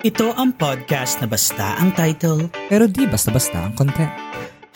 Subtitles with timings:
[0.00, 2.48] Ito ang podcast na basta ang title.
[2.72, 4.08] Pero di basta-basta ang content.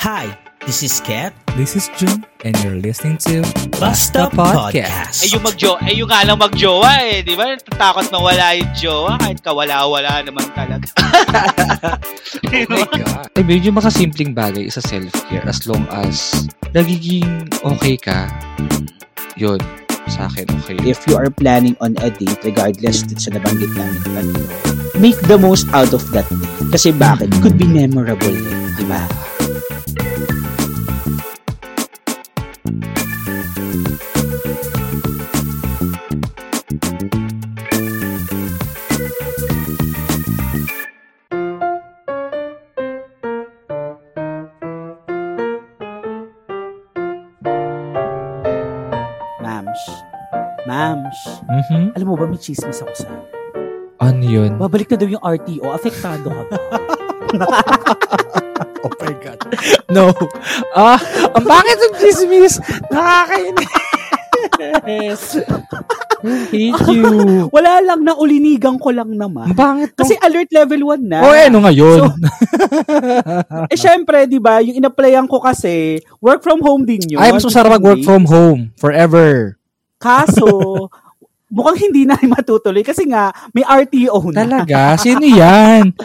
[0.04, 0.28] Hi,
[0.68, 1.32] this is Kat.
[1.56, 3.40] This is June, and you're listening to
[3.80, 5.24] Basta Podcast.
[5.24, 7.56] Eh yung magjo eh yung nga lang magjowa eh, di ba?
[7.56, 10.92] Takot na wala yung jowa kahit kawala-wala naman talaga.
[12.44, 13.24] Oh my God.
[13.32, 16.44] Ay, medyo makasimpleng bagay sa self-care as long as
[16.76, 18.28] nagiging okay ka,
[19.40, 19.56] yun,
[20.08, 20.76] sa akin okay.
[20.84, 24.42] if you are planning on a date, regardless dun sa nabanggit namin kanino,
[25.00, 26.56] make the most out of that date.
[26.72, 27.32] Kasi bakit?
[27.32, 28.34] It could be memorable
[28.74, 29.04] di ba?
[51.64, 51.88] Mams, Mhm.
[51.96, 53.20] alam mo ba may chismis ako sa'yo?
[54.02, 54.58] Ano yun?
[54.58, 55.64] Babalik na daw yung RTO.
[55.72, 56.56] Apektado ka ba?
[58.84, 59.40] Oh my God.
[59.88, 60.12] No.
[60.76, 61.00] Ah,
[61.32, 62.60] ang bakit ng chismis?
[62.92, 63.72] Nakakainis.
[66.52, 67.08] Hate you.
[67.56, 69.48] Wala lang na ulinigan ko lang naman.
[69.48, 71.24] Ang bakit Kasi alert level 1 na.
[71.24, 72.12] Oh, eh, ano ngayon?
[73.72, 77.20] eh, syempre, di ba, yung in-applyan ko kasi, work from home din yun.
[77.24, 78.68] Ay, mas masarap mag-work from home.
[78.76, 79.56] Forever.
[79.96, 80.92] Kaso,
[81.54, 84.42] mukhang hindi na matutuloy kasi nga, may RTO na.
[84.42, 84.98] Talaga?
[84.98, 85.94] Sino yan?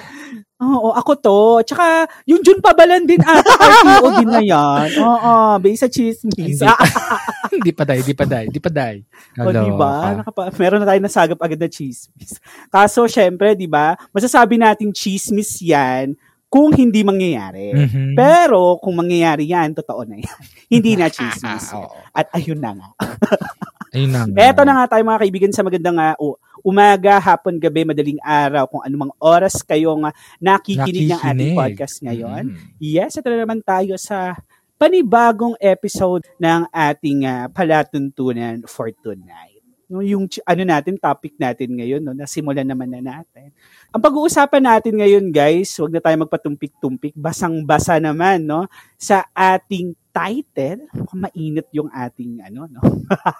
[0.59, 1.39] Oo, ako to.
[1.63, 4.91] Tsaka, yung June Pabalan din ata, RTO din na yan.
[4.99, 6.35] Oo, based sa chismis.
[6.35, 6.67] Hindi.
[6.67, 6.75] Ah,
[7.55, 8.99] Hindi pa day, di pa day, di pa day.
[9.39, 10.19] O, di ba?
[10.19, 12.43] Nakapa- meron na tayo nasagap agad na chismis.
[12.67, 16.11] Kaso, syempre, di ba, masasabi nating chismis yan
[16.51, 17.71] kung hindi mangyayari.
[17.71, 18.19] Mhm.
[18.19, 20.39] Pero, kung mangyayari yan, totoo na yan.
[20.67, 21.71] hindi na chismis.
[21.71, 21.87] Oo.
[22.11, 22.89] At ayun na nga.
[23.89, 24.21] Ayun na.
[24.29, 28.69] Eto na nga tayo mga kaibigan sa magandang ah, u- umaga, hapon, gabi, madaling araw,
[28.69, 32.53] kung anumang oras kayong ah, nakikinig, ng ating podcast ngayon.
[32.53, 32.77] Mhm.
[32.77, 34.37] Yes, ito na naman tayo sa
[34.77, 39.59] panibagong episode ng ating ah, palatuntunan for tonight.
[39.89, 43.49] No, yung ano natin, topic natin ngayon, no, nasimulan naman na natin.
[43.89, 48.69] Ang pag-uusapan natin ngayon, guys, huwag na tayo magpatumpik-tumpik, basang-basa naman, no,
[49.01, 50.81] sa ating title.
[50.91, 52.81] Mukhang mainit yung ating, ano, no,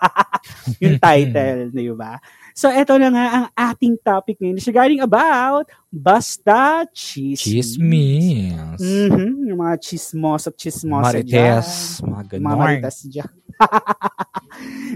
[0.84, 2.16] yung title, di ba?
[2.52, 4.58] So, eto na nga ang ating topic ngayon.
[4.58, 7.42] It's regarding about Basta Chismis.
[7.76, 8.78] Chismis.
[8.78, 11.98] Mhm, yung mga chismos at chismosa Marites.
[11.98, 12.58] Mga Mga ganon.
[12.58, 13.32] maritas dyan.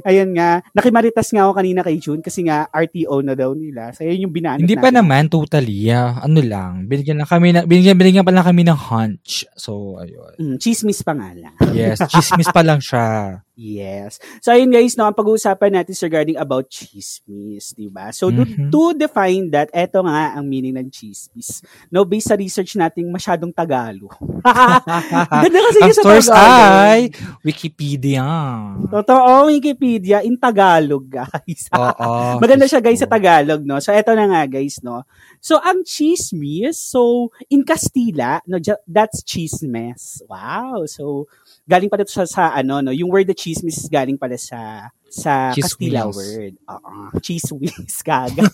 [0.04, 3.90] Ayun nga, nakimaritas nga ako kanina kay June kasi nga RTO na daw nila.
[3.92, 4.98] So, yun yung binanat Hindi pa natin.
[5.02, 5.90] naman totally.
[5.90, 6.20] ah.
[6.20, 9.46] Ano lang, binigyan lang kami na, binigyan, binigyan pa lang kami ng hunch.
[9.56, 10.36] So, ayun.
[10.38, 11.54] Mm, chismis pa nga lang.
[11.72, 13.40] Yes, chismis pa lang siya.
[13.54, 14.18] Yes.
[14.42, 18.10] So, ayun guys, no, ang pag-uusapan natin is regarding about chismis, di ba?
[18.10, 18.74] So, to, Mhm.
[18.74, 21.62] to define that, eto nga ang meaning ng chismis.
[21.94, 24.10] No, based sa research nating masyadong Tagalog.
[25.46, 26.90] Ganda kasi Ang sa source Tagalog.
[26.90, 27.02] ay
[27.46, 28.26] Wikipedia.
[28.90, 31.70] Totoo, Wikipedia in Tagalog, guys.
[31.78, 32.42] Oo.
[32.42, 33.78] Maganda siya guys sa Tagalog, no?
[33.78, 35.06] So eto na nga guys, no?
[35.38, 38.58] So ang chismis, so in Castilla, no,
[38.90, 40.26] that's chismes.
[40.26, 40.90] Wow.
[40.90, 41.30] So
[41.64, 44.88] galing pala to sa, sa ano, no, yung word na chismis is galing pala sa
[45.12, 46.18] sa Cheese Castilla wheels.
[46.18, 46.54] word.
[46.64, 48.48] Oo, cheese wheels kaga.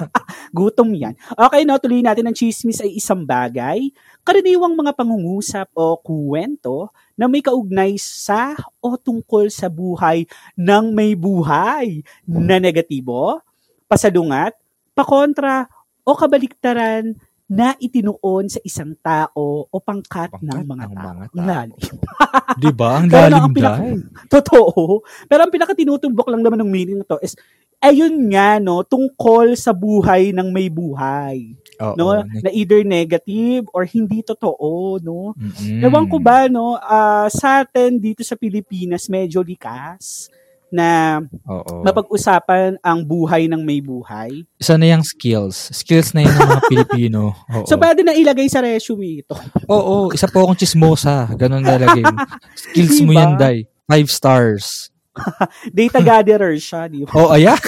[0.56, 1.16] Gutom yan.
[1.32, 3.88] Okay, no, tuloy natin ang chismis ay isang bagay,
[4.22, 11.16] karaniwang mga pangungusap o kuwento na may kaugnay sa o tungkol sa buhay ng may
[11.16, 13.42] buhay na negatibo,
[13.90, 14.54] pasalungat,
[14.94, 15.66] pakontra,
[16.04, 21.04] o kabaliktaran na itinuon sa isang tao o pangkat, ng Pangkat mga ng tao.
[21.04, 21.80] mga Ang lalim.
[22.62, 22.90] Di ba?
[22.96, 23.84] Ang lalim ang pinaka-.
[24.32, 25.04] Totoo.
[25.28, 27.36] Pero ang pinakatinutumbok lang naman ng meaning na to is,
[27.84, 31.52] ayun nga, no, tungkol sa buhay ng may buhay.
[31.84, 31.94] Oo.
[32.00, 32.24] No?
[32.24, 35.36] Na either negative or hindi totoo, no?
[35.36, 35.84] Mm-mm.
[35.84, 40.32] Ewan ko ba, no, ah, sa atin dito sa Pilipinas, medyo likas
[40.74, 41.86] na Oo.
[41.86, 44.42] mapag-usapan ang buhay ng may buhay.
[44.58, 45.70] Isa na yung skills.
[45.70, 47.30] Skills na yun ng mga Pilipino.
[47.54, 47.62] Oo.
[47.70, 49.38] So, pwede na ilagay sa resume ito.
[49.70, 51.30] Oo, isa po akong chismosa.
[51.38, 52.18] Ganun nalagay mo.
[52.58, 53.20] Skills mo Diba?
[53.22, 53.58] yan, Day.
[53.86, 54.90] Five stars.
[55.70, 57.14] Data gatherer siya, di ba?
[57.14, 57.54] Oh, aya?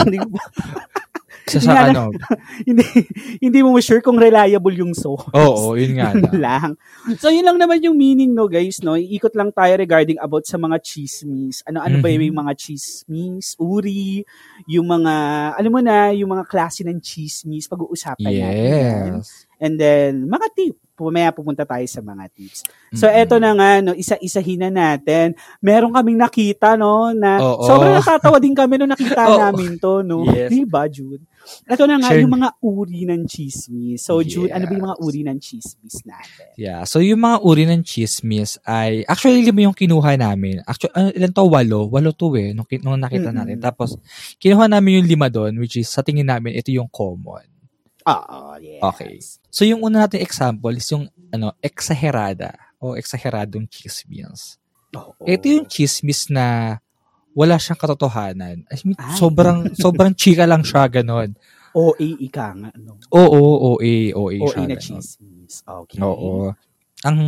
[0.00, 0.40] Di ba?
[1.50, 2.02] Isa Hindi sa nga ano.
[2.68, 2.84] hindi,
[3.42, 5.26] hindi mo sure kung reliable yung source.
[5.34, 6.30] Oo, yun nga lang.
[6.38, 6.70] lang.
[7.18, 8.94] So, yun lang naman yung meaning, no, guys, no?
[8.94, 11.66] Iikot lang tayo regarding about sa mga chismis.
[11.66, 12.30] Ano-ano ba Mhm.
[12.30, 14.22] yung mga chismis, uri,
[14.64, 15.14] yung mga,
[15.58, 19.10] alam mo na, yung mga klase ng chismis, pag-uusapan natin yan.
[19.18, 19.49] Yes.
[19.60, 22.60] And then, mga tip pumaya pupunta tayo sa mga tips.
[22.92, 23.20] So, Mm-mm.
[23.24, 25.32] eto na nga, no, isa-isahin na natin.
[25.64, 27.64] Meron kaming nakita, no, na Oo.
[27.64, 29.40] sobrang natatawa din kami nung nakita Oo.
[29.40, 30.28] namin to, no?
[30.28, 30.52] Yes.
[30.52, 31.24] Di ba, Jude?
[31.64, 32.20] Ito na nga, Sure.
[32.20, 34.04] yung mga uri ng chismis.
[34.04, 35.06] So, Jude, ano ba yung mga Yes.
[35.08, 36.44] uri ng chismis natin?
[36.60, 36.80] Yeah.
[36.84, 40.60] So, yung mga uri ng chismis ay, actually, lima yung kinuha namin.
[40.68, 41.44] Actually, ano, ilan to?
[41.48, 41.80] Walo.
[41.88, 43.40] Walo to eh, nung, nung nakita Mm-mm.
[43.40, 43.56] natin.
[43.56, 43.96] Tapos,
[44.36, 47.40] kinuha namin yung lima doon, which is, sa tingin namin, ito yung common.
[48.08, 48.82] Oo, yes.
[48.82, 49.14] Okay.
[49.52, 54.56] So, yung una nating example is yung, ano, exagerada o exageradong chismis.
[54.96, 55.24] Oo.
[55.28, 56.78] Ito yung chismis na
[57.36, 58.66] wala siyang katotohanan.
[58.66, 59.14] I mean, Ay.
[59.16, 61.36] sobrang, sobrang chika lang siya, ganon.
[61.70, 62.98] OA ika nga, no?
[63.14, 64.58] Oo, OA, OA siya.
[64.58, 64.82] OA na ganon.
[64.82, 65.54] chismis.
[65.62, 66.00] Okay.
[66.02, 66.50] Oo.
[67.00, 67.18] Ang,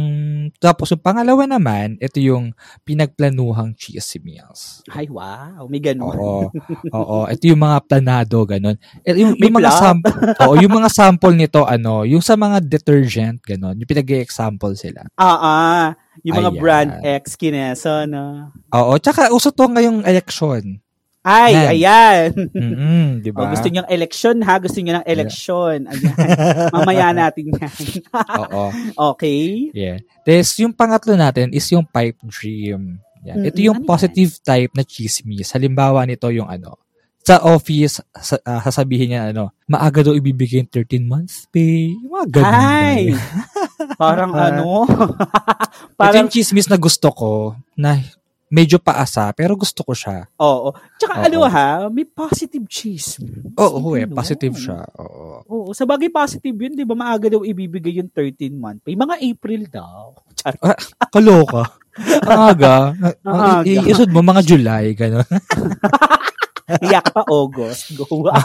[0.61, 2.53] tapos yung pangalawa naman, ito yung
[2.85, 4.85] pinagplanuhang chismis.
[4.93, 5.65] Ay, wow.
[5.65, 6.13] May ganun.
[6.13, 6.53] Oo.
[6.93, 7.19] Oo.
[7.25, 8.77] Ito yung mga planado, ganon.
[9.01, 10.13] Eh, Yung, May yung mga sample,
[10.45, 15.09] oo, yung mga sample nito, ano, yung sa mga detergent, ganon, yung pinag-example sila.
[15.17, 15.85] Ah, ah.
[16.21, 16.61] Yung mga Ayan.
[16.61, 16.93] brand
[17.25, 18.53] X kinesa, no?
[18.77, 19.01] Oo.
[19.01, 20.85] Tsaka, uso to ngayong election.
[21.23, 21.67] Ay, Yan.
[21.71, 22.29] ayan.
[22.51, 23.55] Mm-mm, di Oh, ba?
[23.55, 24.59] gusto niyang election, ha?
[24.59, 25.87] Gusto niyo ng election.
[25.91, 26.75] Ayan.
[26.75, 27.71] Mamaya natin yan.
[28.43, 28.65] Oo.
[29.15, 29.71] okay.
[29.71, 30.03] Yeah.
[30.21, 32.99] Tapos yung pangatlo natin is yung pipe dream.
[33.23, 33.39] Yan.
[33.41, 33.67] Ito Mm-mm.
[33.71, 33.91] yung Ano yan?
[33.95, 35.55] positive type na chismis.
[35.55, 36.75] Halimbawa nito yung ano,
[37.23, 41.95] sa office, sa, ah, sasabihin niya ano, maaga daw ibibigay yung 13 months pay.
[42.03, 42.51] Mga ganun.
[42.51, 43.01] Ay!
[43.95, 44.91] Parang ano?
[44.91, 47.31] Ito Parang, yung chismis na gusto ko,
[47.79, 47.95] na
[48.53, 50.29] medyo paasa, pero gusto ko siya.
[50.37, 50.71] oo.
[50.95, 51.25] Tsaka Oo.
[51.25, 53.17] ano ha, may positive chismis.
[53.57, 54.13] Oo, eh, Ano?
[54.13, 54.85] positive siya.
[54.95, 55.41] Oo.
[55.49, 56.93] Oo, sa bagay positive yun, di ba?
[56.93, 58.93] Maaga daw ibibigay yung 13 month pay.
[58.93, 60.13] Mga April daw.
[60.35, 60.55] Char.
[61.09, 61.65] Kaloka.
[62.25, 62.77] Ang aga.
[62.93, 63.89] Ang Ang i- aga.
[63.89, 65.25] Isod mo, mga July, gano'n.
[66.81, 67.93] Kaya ka pa August.
[67.93, 68.09] Go.
[68.09, 68.33] Oo.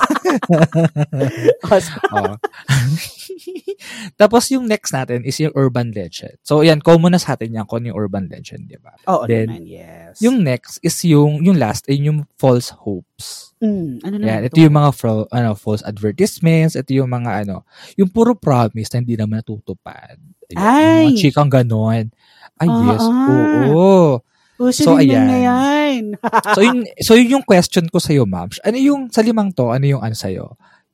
[4.19, 6.35] Tapos yung next natin is yung urban legend.
[6.41, 8.95] So yan, common na sa atin yan kung ano yung urban legend, di ba?
[9.07, 10.19] Oo Then, naman, yes.
[10.23, 13.53] Yung next is yung yung last ay yung false hopes.
[13.57, 14.63] Mm, ano naman Yan, ito to?
[14.63, 17.65] yung mga fro- ano false advertisements, ito yung mga ano,
[17.97, 20.17] yung puro promise na hindi naman natutupad.
[20.53, 20.81] Ayan, Ay!
[20.81, 22.05] Yung mga chikang ganon.
[22.57, 23.05] Ay, Ah, yes.
[23.05, 23.13] ah.
[23.69, 24.21] Oo.
[24.57, 25.29] Uso So, din yan ayan.
[25.31, 26.03] ngayon.
[26.53, 28.49] So yun, so yun yung question ko sa iyo, ma'am.
[28.65, 30.29] Ano yung sa limang to, ano yung ano sa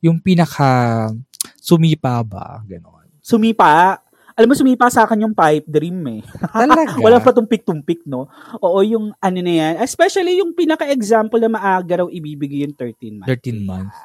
[0.04, 1.08] Yung pinaka
[1.56, 2.60] sumipa ba?
[2.68, 3.08] Ganon.
[3.24, 4.00] Sumipa.
[4.34, 6.20] Alam mo, sumipa sa akin yung pipe dream eh.
[6.52, 6.98] Talaga?
[6.98, 8.26] Wala pa tumpik-tumpik, no?
[8.58, 9.74] Oo, yung ano na yan.
[9.78, 13.30] Especially yung pinaka-example na maaga raw ibibigay yung 13 months.
[13.30, 13.96] 13 months.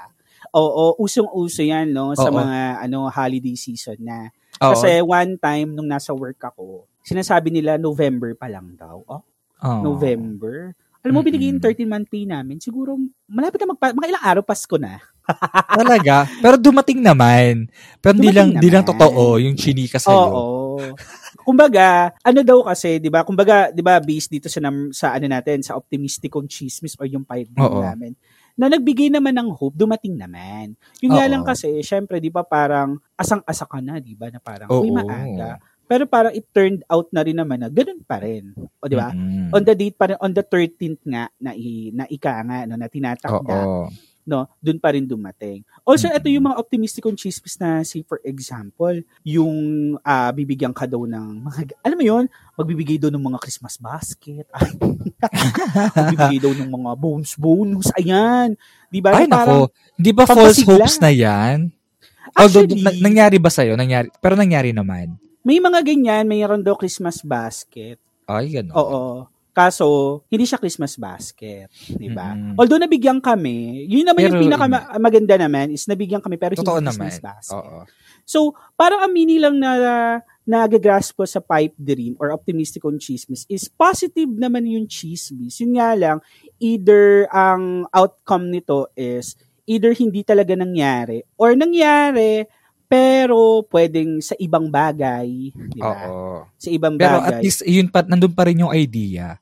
[0.54, 2.14] Oo, usong-uso yan, no?
[2.14, 2.38] Sa Oo.
[2.38, 4.30] mga ano holiday season na.
[4.62, 4.78] Oo.
[4.78, 9.02] Kasi one time, nung nasa work ako, sinasabi nila November pa lang daw.
[9.10, 9.26] Oh,
[9.64, 9.84] Oo.
[9.84, 10.74] November.
[11.00, 11.80] Alam mo, binigay yung Mm-mm.
[11.80, 12.60] 13 month pay namin.
[12.60, 13.00] Siguro,
[13.32, 15.00] malapit na magpa, mga ilang araw, Pasko na.
[15.80, 16.28] Talaga?
[16.44, 17.72] Pero dumating naman.
[18.04, 18.92] Pero hindi lang, Dumating di lang naman.
[19.00, 20.28] totoo yung chinika sa'yo.
[20.28, 20.92] Oo.
[21.46, 23.24] Kumbaga, ano daw kasi, 'di ba?
[23.24, 27.24] Kumbaga, 'di ba, based dito sa nam- sa ano natin, sa optimisticong chismis or yung
[27.26, 28.14] pipe namin.
[28.60, 30.76] Na nagbigay naman ng hope, dumating naman.
[31.00, 34.68] Yung nga lang kasi, syempre, 'di ba, parang asang-asa ka na, 'di ba, na parang
[34.78, 34.98] uy Oo.
[35.00, 35.58] maaga.
[35.90, 38.54] Pero parang it turned out na rin naman na ganun pa rin.
[38.78, 39.10] O 'di ba?
[39.10, 39.50] Mm-mm.
[39.50, 42.78] On the date pa rin, on the 13th nga na i, na ika nga no,
[42.78, 43.90] na tinatakda Oo.
[44.30, 45.66] no, dun pa rin dumating.
[45.82, 46.22] Also, Mm-mm.
[46.22, 48.94] ito yung mga optimistic on chismis na, say, for example,
[49.26, 49.58] yung
[50.06, 54.46] ah, bibigyan ka daw ng mga, alam mo yun, magbibigay daw ng mga Christmas basket.
[55.98, 57.90] magbibigay daw ng mga bonus bonus.
[57.98, 58.54] Ayan.
[58.94, 59.18] Di ba?
[59.18, 59.74] Ay, nako.
[59.98, 61.74] Di ba false hopes na yan?
[62.38, 63.74] Although, Actually, na- nangyari ba sa'yo?
[63.74, 65.18] Nangyari, pero nangyari naman.
[65.44, 68.00] May mga ganyan, mayroon daw Christmas basket.
[68.30, 68.76] Ay, gano'n.
[68.76, 69.26] Oo.
[69.50, 71.68] Kaso, hindi siya Christmas basket.
[71.90, 72.32] Di ba?
[72.32, 72.56] Mm-mm.
[72.56, 74.66] Although nabigyan kami, yun naman yung Pero, pinaka
[75.02, 77.10] maganda naman is nabigyan kami pero Totoo hindi naman.
[77.10, 77.58] Christmas basket.
[77.60, 77.84] Oo.
[78.24, 83.46] So, parang ang mini lang na nagagrasp ko sa pipe dream or optimistic on chismis
[83.50, 85.58] is positive naman yung chismis.
[85.62, 86.18] Yun nga lang,
[86.62, 89.34] either ang outcome nito is
[89.70, 92.46] either hindi talaga nangyari or nangyari
[92.90, 96.10] pero pwedeng sa ibang bagay, di ba?
[96.10, 96.50] Oo.
[96.58, 97.30] Sa ibang Pero bagay.
[97.30, 99.38] at least, yun pa, nandun pa rin yung idea.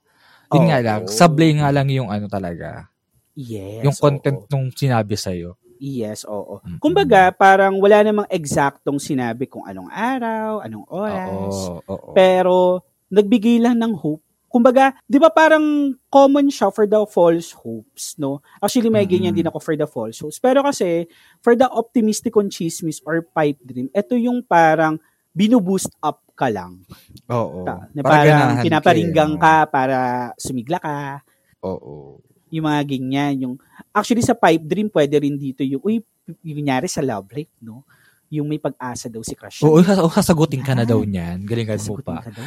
[0.52, 0.86] Yun nga Oo.
[0.86, 2.92] lang, sablay nga lang yung ano talaga.
[3.38, 4.50] yes, yung content oo.
[4.52, 5.56] nung sinabi sa'yo.
[5.80, 6.60] Yes, oo.
[6.60, 6.82] Mm-mm.
[6.84, 11.54] Kumbaga, parang wala namang eksaktong sinabi kung anong araw, anong oras.
[11.72, 11.80] Oo.
[11.88, 12.12] Oo.
[12.12, 14.27] Pero nagbigay lang ng hope.
[14.58, 15.62] Kumbaga, 'di ba parang
[16.10, 18.42] common siya for the false hopes, no?
[18.58, 19.38] Actually may ganyan Mm.
[19.38, 20.42] din ako for the false hopes.
[20.42, 21.06] Pero kasi
[21.40, 24.98] for the optimistic on chismis or pipe dream, ito yung parang
[25.30, 26.82] binuboost up ka lang.
[27.30, 27.62] Oo.
[27.62, 29.98] Ta- na Para parang pinaparinggang eh, ka para
[30.38, 31.22] sumigla ka.
[31.62, 32.18] Oo.
[32.50, 33.34] Yung mga ganyan.
[33.42, 33.54] Yung,
[33.92, 36.02] actually sa pipe dream, pwede rin dito yung, uy,
[36.42, 37.86] yung nangyari sa love life, no?
[38.28, 39.64] yung may pag-asa daw si crush.
[39.64, 40.90] Oo, oo, sasagutin ka na Yan.
[40.90, 41.38] daw niyan.
[41.48, 42.18] Galingan mo Sasagutin pa.
[42.22, 42.44] ka daw.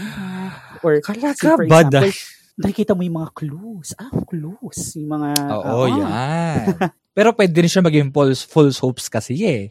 [0.81, 2.11] Or, Kala say, for ba example,
[2.57, 3.89] nakikita mo yung mga clues.
[3.97, 4.79] Ah, clues.
[4.97, 5.31] Yung mga...
[5.55, 6.65] Oo, ah, yan.
[7.17, 9.65] Pero pwede rin siya maging false, false hopes kasi eh.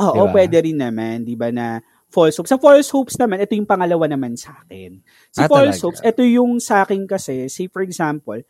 [0.00, 0.32] Oo, Diba?
[0.40, 2.50] pwede rin naman, di ba, na false hopes.
[2.50, 4.98] Sa false hopes naman, ito yung pangalawa naman sa akin.
[5.30, 5.84] Si Ah, false talaga?
[5.86, 8.40] hopes, ito yung sa akin kasi, say for example,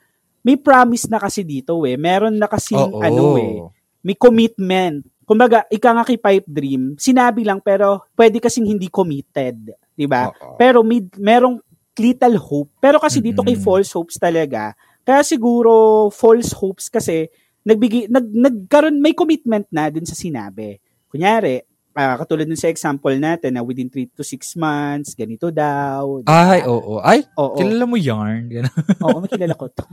[0.41, 2.01] may promise na kasi dito eh.
[2.01, 3.61] Meron na kasi ano eh,
[4.01, 5.05] may commitment.
[5.29, 10.33] Kumbaga, ika nga kay Pipe Dream, sinabi lang pero pwede kasing hindi committed, 'di ba?
[10.57, 11.61] Pero may merong
[11.97, 12.71] little hope.
[12.79, 13.65] Pero kasi dito kay Mm-mm.
[13.65, 17.27] false hopes talaga, kaya siguro false hopes kasi
[17.61, 20.79] nagbigay nag nagkaroon may commitment na dun sa sinabi.
[21.11, 21.61] Kunyari,
[21.93, 26.23] ah, katulad dun sa example natin na within 3 to 6 months, ganito daw.
[26.23, 26.57] di ba?
[26.57, 27.03] Ay, oo.
[27.03, 27.57] Ay, Oo.
[27.59, 28.49] kilala mo yarn.
[29.05, 29.85] Oo, makilala ko to.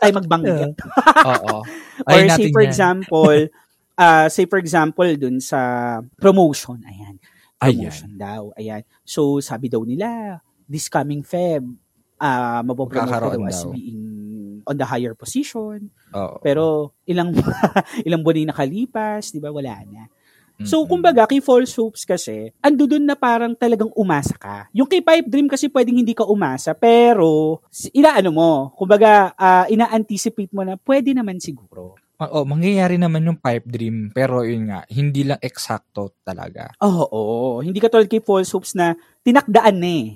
[0.00, 0.74] Tayo magbanggit.
[1.30, 1.62] Oo.
[2.08, 2.68] Or Ay, say for yan.
[2.72, 3.38] example,
[3.94, 5.60] uh, say for example dun sa
[6.16, 7.20] promotion, ayan.
[7.60, 8.80] Promotion daw, ayan.
[9.04, 11.66] So sabi daw nila, this coming Feb,
[12.22, 15.90] uh, mapopromote ka daw as being on the higher position.
[16.14, 16.38] Oo.
[16.38, 17.34] Pero ilang
[18.06, 19.50] ilang buwan na nakalipas, 'di ba?
[19.50, 20.06] Wala na.
[20.60, 24.68] So, kumbaga, kay false hopes kasi, ando dun na parang talagang umasa ka.
[24.76, 27.60] Yung kay pipe dream kasi pwedeng hindi ka umasa, pero
[27.96, 31.96] inaano mo, kumbaga, ah, ina-anticipate mo na pwede naman siguro.
[32.20, 36.68] Oo, mangyayari naman yung pipe dream, pero yun nga, hindi lang eksakto talaga.
[36.84, 37.64] Oo, oo.
[37.64, 38.92] hindi ka tulad kay false hopes na
[39.24, 40.08] tinakdaan na eh.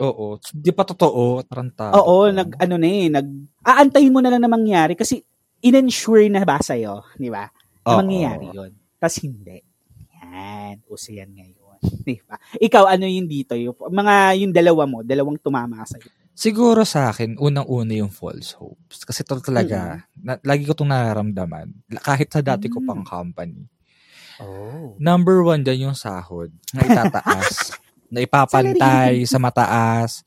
[0.00, 2.00] Oo, di pa totoo, tarantado.
[2.00, 3.26] Oo, nag, ano na eh, nag,
[3.60, 5.20] aantayin mo na lang na mangyari kasi
[5.60, 7.44] in-ensure na ba sa'yo, di ba?
[7.84, 7.98] Na Oo.
[8.00, 8.72] mangyayari yun.
[8.96, 9.60] Tapos hindi.
[10.24, 11.56] Yan, uso yan ngayon.
[12.04, 12.36] Di ba?
[12.60, 13.56] Ikaw, ano yung dito?
[13.56, 16.08] Yung, mga, yung dalawa mo, dalawang tumama sa'yo.
[16.36, 19.04] Siguro sa akin, unang-una yung false hopes.
[19.04, 21.72] Kasi to talaga, na, lagi ko itong nararamdaman.
[22.00, 22.86] Kahit sa dati ko Mm.
[22.88, 23.64] pang company.
[24.40, 24.96] Oh.
[24.96, 27.76] Number one dyan yung sahod na itataas.
[28.10, 30.26] na ipapantay sa mataas.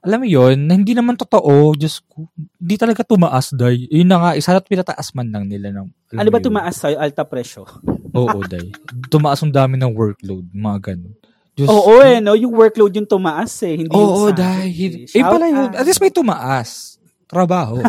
[0.00, 1.72] Alam mo yun, na hindi naman totoo.
[2.04, 2.28] Ko,
[2.60, 3.88] hindi talaga tumaas, day.
[3.88, 5.72] Yun na nga, isa at pinataas man lang nila.
[5.72, 6.44] Ng, Ano ba yun?
[6.44, 7.00] tumaas sa'yo?
[7.00, 7.64] Alta presyo.
[8.14, 8.68] Oo, day.
[9.08, 11.16] Tumaas ang dami ng workload, mga ganun.
[11.54, 12.36] Diyos, Oo eh, no?
[12.36, 13.80] Yung workload yung tumaas eh.
[13.80, 14.92] Hindi Oo, yung sahod dahil.
[15.08, 15.22] eh.
[15.22, 15.70] Pala yun.
[15.72, 16.93] At least may tumaas.
[17.24, 17.80] Trabaho.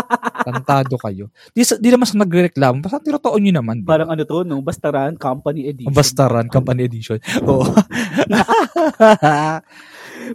[0.46, 1.32] Tantado kayo.
[1.56, 2.84] Di, di naman sa nagreklamo.
[2.84, 3.80] Basta tinutoon nyo naman.
[3.80, 3.96] di ba?
[3.96, 4.60] Parang ano to, no?
[4.60, 5.92] Bastaran Company Edition.
[5.92, 7.16] Bastaran, company edition.
[7.48, 7.64] Oo.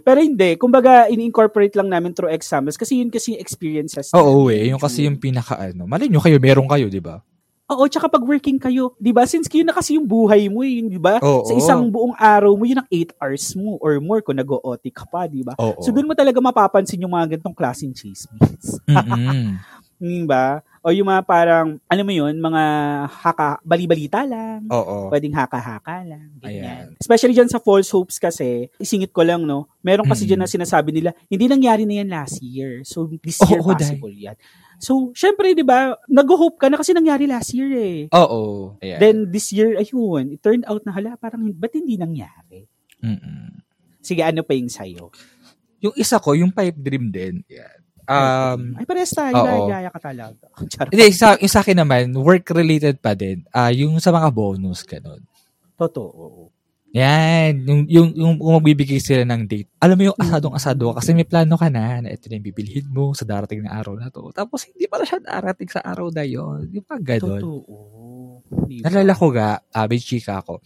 [0.06, 0.54] Pero hindi.
[0.58, 4.10] Kumbaga, in-incorporate lang namin through examples kasi yun kasi yung experiences.
[4.14, 4.54] Oo, namin.
[4.54, 4.64] eh.
[4.74, 5.86] Yung kasi yung pinaka ano.
[5.86, 7.22] Mali nyo kayo, meron kayo, di ba?
[7.70, 9.22] Oo, tsaka pag working kayo, 'di ba?
[9.22, 11.22] Since yun na kasi yung buhay mo, yun, 'di ba?
[11.22, 15.06] Sa isang buong araw mo, yun ang 8 hours mo or more kung nag-OT ka
[15.06, 15.54] pa, 'di ba?
[15.78, 18.82] So doon mo talaga mapapansin yung mga ganitong klaseng chismis.
[18.90, 19.54] Mm-mm.
[20.00, 20.64] Di ba?
[20.80, 22.62] O yung mga parang, alam mo yun, mga
[23.20, 24.64] haka, bali-balita lang.
[24.72, 25.12] Oo.
[25.12, 26.40] Pwedeng haka-haka lang.
[26.40, 26.56] Ayan.
[26.56, 26.84] Ganyan.
[26.96, 29.68] Especially dyan sa false hopes kasi, isingit ko lang, no?
[29.84, 30.28] Meron kasi Mm.
[30.32, 32.80] dyan na sinasabi nila, hindi nangyari na yan last year.
[32.88, 34.40] So, this year oo, possible yan.
[34.80, 37.98] So, syempre, di ba, nag-hope ka na kasi nangyari last year eh.
[38.16, 38.74] Oo.
[38.80, 38.96] Ayan.
[38.96, 42.64] Then, this year, ayun, it turned out na hala, parang, ba't hindi nangyari?
[43.04, 43.60] Mm-mm.
[44.00, 45.12] Sige, ano pa yung sa'yo?
[45.84, 47.44] Yung isa ko, yung pipe dream din.
[47.52, 47.78] Yan.
[48.10, 49.68] Um, Ay, pares tayo, oo.
[49.68, 50.48] gaya ka talaga.
[50.90, 53.44] Hindi, sa, yung sa akin naman, work-related pa din.
[53.54, 55.22] Ah, yung sa mga bonus, ganun.
[55.76, 56.50] Totoo.
[56.90, 59.70] Yan, yung, yung, yung kung magbibigay sila ng date.
[59.78, 62.86] Alam mo yung asadong-asado ka kasi may plano ka na na ito na yung bibilhin
[62.90, 64.34] mo sa darating na araw na to.
[64.34, 66.66] Tapos hindi pala siya darating sa araw na yun.
[66.74, 67.38] Yung pag ganun.
[67.38, 67.74] Totoo.
[68.66, 68.90] Diba?
[68.90, 70.58] Nalala ko ga, ah, may chika ako.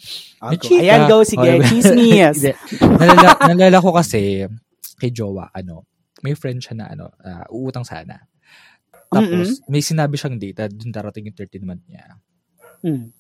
[0.48, 0.64] May Ako.
[0.64, 0.80] chika.
[0.80, 1.50] Ayan, go, sige.
[1.52, 2.38] Oh, Chismis.
[2.40, 2.52] Hindi.
[2.80, 4.48] nalala, nalala ko kasi
[4.96, 5.84] kay Jowa, ano,
[6.24, 8.24] may friend siya na ano, ah, uutang sana.
[9.12, 12.16] Tapos, may sinabi siyang date, dun darating yung 13 month niya.
[12.80, 13.12] Mm.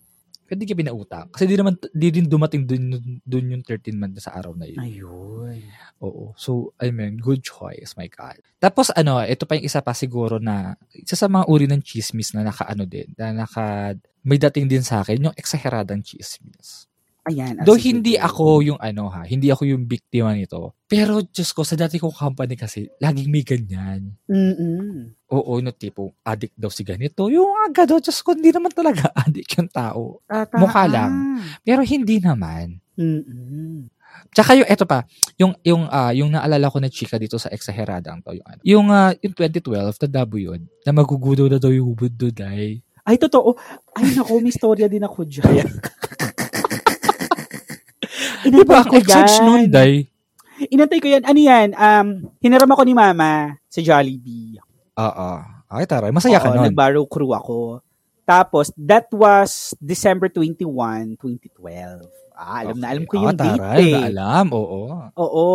[0.44, 1.32] Di ka pinautang.
[1.32, 2.92] Kasi di naman, di din dumating dun,
[3.24, 4.78] dun yung 13 month sa araw na yun.
[4.78, 5.58] Ayun.
[6.04, 6.36] Oo.
[6.36, 8.38] So, I mean, good choice, my God.
[8.60, 12.36] Tapos, ano, ito pa yung isa pa siguro na, isa sa mga uri ng chismis
[12.36, 16.86] na naka-ano din, na naka, may dating din sa akin, yung exageradang chismis.
[17.24, 17.56] Ayan.
[17.56, 18.24] ah, Though hindi go.
[18.28, 20.76] ako yung ano ha, hindi ako yung biktima nito.
[20.84, 24.12] Pero, Diyos ko, sa dati kong company kasi, laging may ganyan.
[24.28, 25.16] Mm-mm.
[25.32, 27.32] Oo, no, tipo, addict daw si ganito.
[27.32, 30.20] Yung aga daw, Diyos ko, hindi naman talaga addict yung tao.
[30.28, 31.40] Tata- Mukha lang.
[31.64, 32.78] Pero hindi naman.
[33.00, 33.88] Mm-mm.
[34.30, 35.02] Tsaka yung eto pa,
[35.34, 38.60] yung yung ah yung naalala ko na chika dito sa Exageradang to yung ano.
[38.62, 42.78] Yung ah, yung 2012 na dabo yun, na magugudaw na daw yung doon ay.
[43.18, 43.52] Totoo.
[43.98, 45.66] Ay, naku, may storya din ako dyan.
[48.44, 48.84] Ba?
[48.84, 49.44] Inantay ko Ex-judge yan.
[49.46, 49.92] nun, day.
[50.70, 51.24] Inantay ko yan.
[51.24, 51.68] Ano yan?
[51.74, 52.06] Um,
[52.38, 54.60] hinaram ako ni Mama sa Jollibee.
[54.94, 55.30] Oo.
[55.66, 56.14] Ay, taray.
[56.14, 56.70] Masaya ka Oo, nun.
[56.70, 57.82] Nag-barrow crew ako.
[58.24, 62.04] Tapos, that was December 21, 2012.
[62.34, 63.94] Ah, alam na, alam ko yung ah, date taray, eh.
[63.94, 64.80] na alam, oo.
[65.14, 65.46] Oo.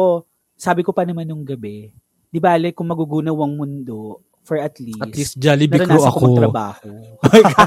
[0.56, 1.92] Sabi ko pa naman nung gabi,
[2.30, 6.20] di bale kung magugunaw ang mundo for at least, At least Jollibee crew ako.
[6.30, 6.92] magtrabaho.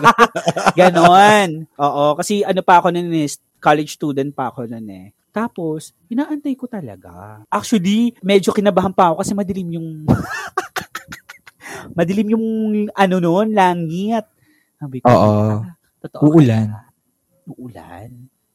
[0.78, 1.68] Ganon.
[1.78, 3.28] Oo, kasi ano pa ako nun eh,
[3.62, 5.06] college student pa ako nun eh.
[5.32, 7.40] Tapos, inaantay ko talaga.
[7.48, 9.88] Actually, medyo kinabahan pa ako kasi madilim yung
[11.98, 12.46] madilim yung
[12.92, 14.26] ano noon, langit.
[14.76, 15.62] Sabi ko, Oo.
[15.62, 16.68] "Ah, totoo Uulan.
[16.68, 16.90] kaya?"
[17.48, 18.10] Uulan.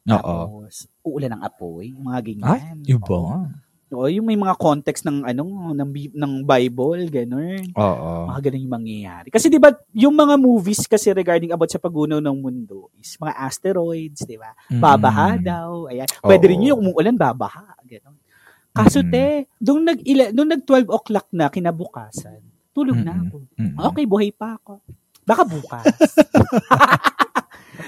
[0.08, 0.22] Oo.
[0.22, 0.74] Tapos,
[1.04, 2.78] uulan ng apoy, mga Ay, ganyan.
[2.86, 3.08] iba.
[3.10, 3.36] Oo,
[3.90, 7.72] yung may mga context ng ano ng ng Bible, ganun.
[7.72, 8.28] Oo.
[8.28, 9.28] Mga ganun yung mangyayari.
[9.32, 13.34] Kasi 'di ba, yung mga movies kasi regarding about sa pagunaw ng mundo is mga
[13.40, 14.52] asteroids, 'di ba?
[14.68, 14.82] Mm.
[14.84, 15.70] Babaha daw.
[15.88, 16.08] Ayan.
[16.20, 16.64] Pwede rin Oo.
[16.68, 18.20] yun yung umuulan, babaha, ganun.
[18.76, 19.10] Kaso Mm.
[19.10, 19.26] te,
[19.64, 20.00] nung nag
[20.36, 22.44] nung nag 12 o'clock na kinabukasan,
[22.76, 23.32] tulog na Mm-mm.
[23.32, 23.38] ako.
[23.58, 23.76] Mm.
[23.96, 24.84] Okay, buhay pa ako.
[25.26, 25.86] Baka bukas.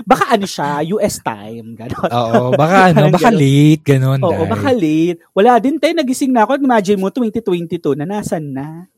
[0.09, 2.09] baka ano siya, US time, gano'n.
[2.09, 3.37] Oo, baka ano, baka ganun.
[3.37, 4.19] late, ganun.
[4.25, 4.49] Oo, dahil.
[4.49, 5.19] baka late.
[5.37, 6.57] Wala din tayo, nagising na ako.
[6.57, 8.89] Imagine mo, 2022, na nasan na?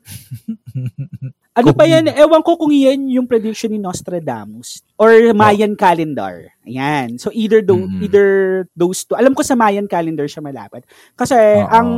[1.59, 2.07] ano pa yan?
[2.15, 6.47] Ewan ko kung yan yung prediction ni Nostradamus or Mayan calendar.
[6.63, 7.19] Ayan.
[7.19, 8.07] So either tho- Mm.
[8.07, 8.29] either
[8.71, 9.19] those two.
[9.19, 10.87] Alam ko sa Mayan calendar siya malapit.
[11.11, 11.67] Kasi Oo.
[11.67, 11.89] ang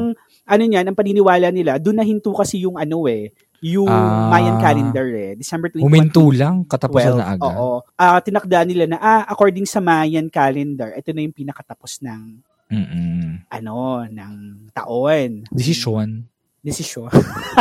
[0.43, 3.29] ano niyan, ang paniniwala nila, doon na hinto kasi yung ano eh,
[3.63, 4.27] yung Ah.
[4.29, 5.31] Mayan calendar eh.
[5.33, 5.87] December 21.
[5.87, 7.21] Huminto lang, katapusan 12.
[7.23, 7.55] na agad.
[7.55, 7.79] Oo.
[7.95, 12.21] Ah, tinakda nila na, ah, according sa Mayan calendar, ito na yung pinakatapos ng
[12.67, 13.47] Mm-mm.
[13.47, 14.33] ano, ng
[14.75, 15.47] taon.
[15.47, 16.27] Desisyon.
[16.59, 17.11] Desisyon.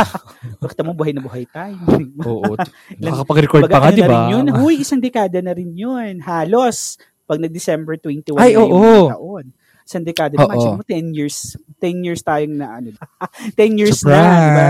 [0.63, 1.75] Bakit mo buhay na buhay tayo?
[2.23, 2.55] Oo.
[3.03, 4.31] Nakakapag-record pa nga, ano di na ba?
[4.31, 4.45] yun?
[4.59, 6.19] Huy, isang dekada na rin yun.
[6.19, 6.99] Halos.
[7.23, 9.07] Pag nag-December 21 Ay, na yung oo.
[9.07, 9.45] taon.
[9.83, 10.39] Isang dekada.
[10.39, 10.47] Oo.
[10.47, 11.55] Imagine mo, 10 years.
[11.79, 12.95] 10 years tayong na ano.
[13.59, 14.67] 10 years na, di ba?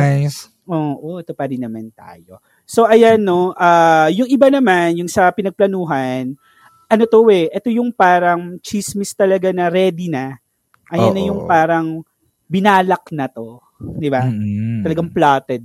[0.63, 2.39] Oo, ito pa rin naman tayo.
[2.63, 3.51] So, ayan, no.
[3.60, 6.36] ah yung iba naman, yung sa pinagplanuhan,
[6.88, 10.39] ano to eh, ito yung parang chismis talaga na ready na.
[10.93, 11.29] Ayan na Oo.
[11.34, 11.88] yung parang
[12.48, 13.60] binalak na to.
[13.82, 14.24] Di ba?
[14.24, 14.86] Mm-mm.
[14.86, 15.62] Talagang plotted.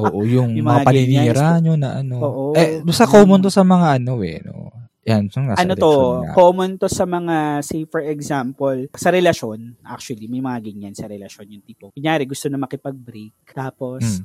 [0.00, 2.16] Oo, yung, Yung mga mga paninira nyo na ano.
[2.22, 2.44] Oo.
[2.56, 4.77] Eh, sa common to sa mga ano eh, no?
[5.08, 6.32] Yan, so nasa ano to, nga.
[6.32, 11.48] common to sa mga, say for example, sa relasyon, actually, may mga ganyan sa relasyon
[11.50, 11.88] yung tipo.
[11.90, 14.24] Kunyari, gusto na makipag-break, tapos, Mm.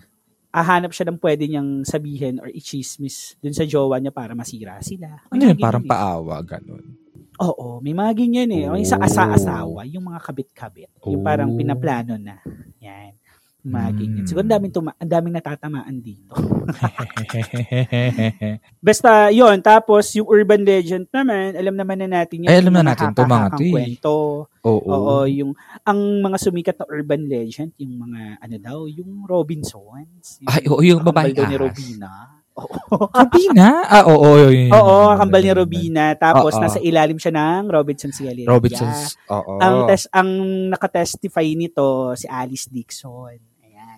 [0.53, 5.17] ahanap siya ng pwede niyang sabihin or i-chismis dun sa jowa niya para masira sila.
[5.27, 5.89] Ano yun, parang eh.
[5.89, 6.99] paawa, ganun.
[7.41, 8.69] Oo, may mga ganyan eh.
[8.69, 9.07] O yung sa Oh.
[9.09, 10.93] asa-asawa, yung mga kabit-kabit.
[11.09, 11.57] Yung parang Oh.
[11.57, 12.37] pinaplano na.
[12.77, 13.17] Yan.
[13.63, 14.27] Mga Mm.
[14.27, 16.35] Siguro ang daming, tuma- ang daming natatamaan dito.
[18.83, 22.51] Basta, yon Tapos, yung urban legend naman, alam naman na natin yan.
[22.51, 23.71] Ay, alam yung na natin to, mga eh.
[23.71, 24.13] kwento.
[24.67, 24.83] Oo.
[24.83, 25.55] Oo, yung,
[25.87, 30.43] ang mga sumikat na urban legend, yung mga, ano daw, yung Robinsons.
[30.43, 31.55] Yung Ay, oo, yung daw ni.
[31.55, 32.11] Robina.
[32.59, 33.07] Oo.
[33.23, 33.67] Robina?
[33.87, 34.27] Ah, oo.
[34.43, 35.51] yun, yun, Oo, yun, kakambal ni.
[35.55, 36.05] Robina.
[36.19, 36.59] Tapos, Oo.
[36.59, 38.51] nasa ilalim siya ng Robinson's Galleria.
[38.51, 39.15] Robinsons.
[39.31, 39.55] Oo.
[39.63, 40.27] Ang, tes, ang
[40.67, 43.52] nakatestify nito, si Alice Dixon.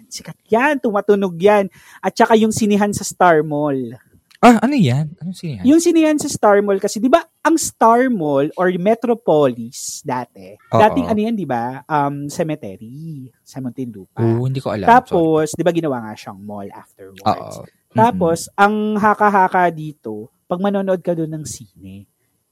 [0.10, 1.70] Sikat yan, tumatunog yan.
[2.00, 3.98] At saka yung sinihan sa Star Mall.
[4.46, 5.10] ah, ano yan?
[5.18, 5.66] Ano siya?
[5.66, 10.82] Yung sinihan sa Star Mall kasi, di ba, ang Star Mall or Metropolis dati, Oo.
[10.86, 14.22] dating ano yan, di ba, um, cemetery sa Muntinlupa.
[14.22, 14.86] Oo, hindi ko alam.
[14.86, 17.26] Tapos, di ba ginawa nga siyang mall afterwards.
[17.26, 17.66] Oo.
[17.96, 22.06] Tapos, ang haka-haka dito, pag manonood ka doon ng sine,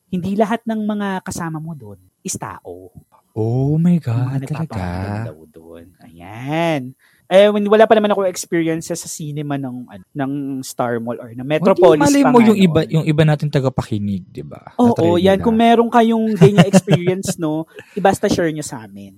[0.09, 2.89] hindi lahat ng mga kasama mo doon is tao.
[3.33, 5.25] Oh my God, talaga.
[5.49, 5.89] doon.
[6.05, 6.93] Ayan.
[7.33, 11.33] Eh, when, wala pa naman ako experience sa cinema ng, ano, ng Star Mall or
[11.33, 14.77] ng Metropolis Hindi, malay mo yung iba, yung iba natin tagapakinig, di ba?
[14.77, 15.41] Oo, Na-try yan.
[15.41, 15.45] nila.
[15.49, 17.65] Kung meron kayong ganyan experience, no,
[17.97, 19.17] ibasta share nyo sa amin.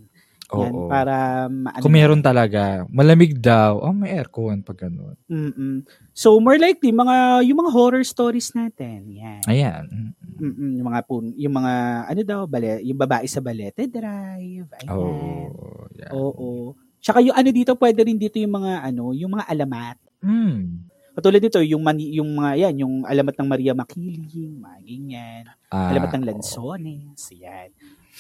[0.56, 0.88] Yan, Oo.
[0.88, 1.84] para maano.
[1.84, 5.19] Kung meron talaga, malamig daw, oh, may aircon pag ganun.
[5.28, 5.84] Mm-mm.
[6.15, 9.12] So, more likely, mga, yung mga horror stories natin.
[9.12, 9.43] Yan.
[9.43, 10.15] Ayan.
[10.39, 11.73] Mm-mm, yung mga pun, yung mga
[12.15, 14.71] ano daw, bale, yung babae sa Balete Drive.
[14.86, 14.93] Ayan.
[14.93, 15.89] Oo.
[15.97, 16.12] yan.
[16.15, 16.85] Oo.
[17.06, 19.98] Tsaka yung ano dito, pwede rin dito yung mga ano, yung mga alamat.
[20.26, 20.89] Hmm.
[21.13, 25.44] Katulad dito, yung mani, yung mga yan, yung alamat ng Maria Makiling, mga ganyan.
[25.70, 27.70] Ah, alamat ng Lanzones, yan.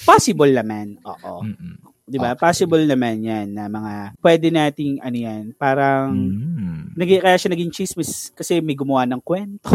[0.05, 1.41] Possible naman, oo.
[1.41, 1.81] mm-mm.
[2.05, 2.37] 'Di ba?
[2.37, 2.45] Okay.
[2.45, 6.93] Possible naman 'yan na mga pwede nating ano 'yan, parang Mm.
[6.93, 9.65] naging kaya siya naging chismis kasi may gumawa ng kwento.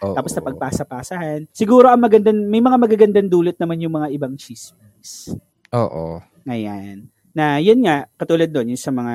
[0.00, 0.14] Oo.
[0.14, 1.50] Tapos na pagpasa-pasahan.
[1.50, 5.34] Siguro ang magandang may mga magagandang dulot naman yung mga ibang chismis.
[5.74, 6.22] Oo.
[6.46, 9.14] Ngayon, na yun nga katulad doon yung sa mga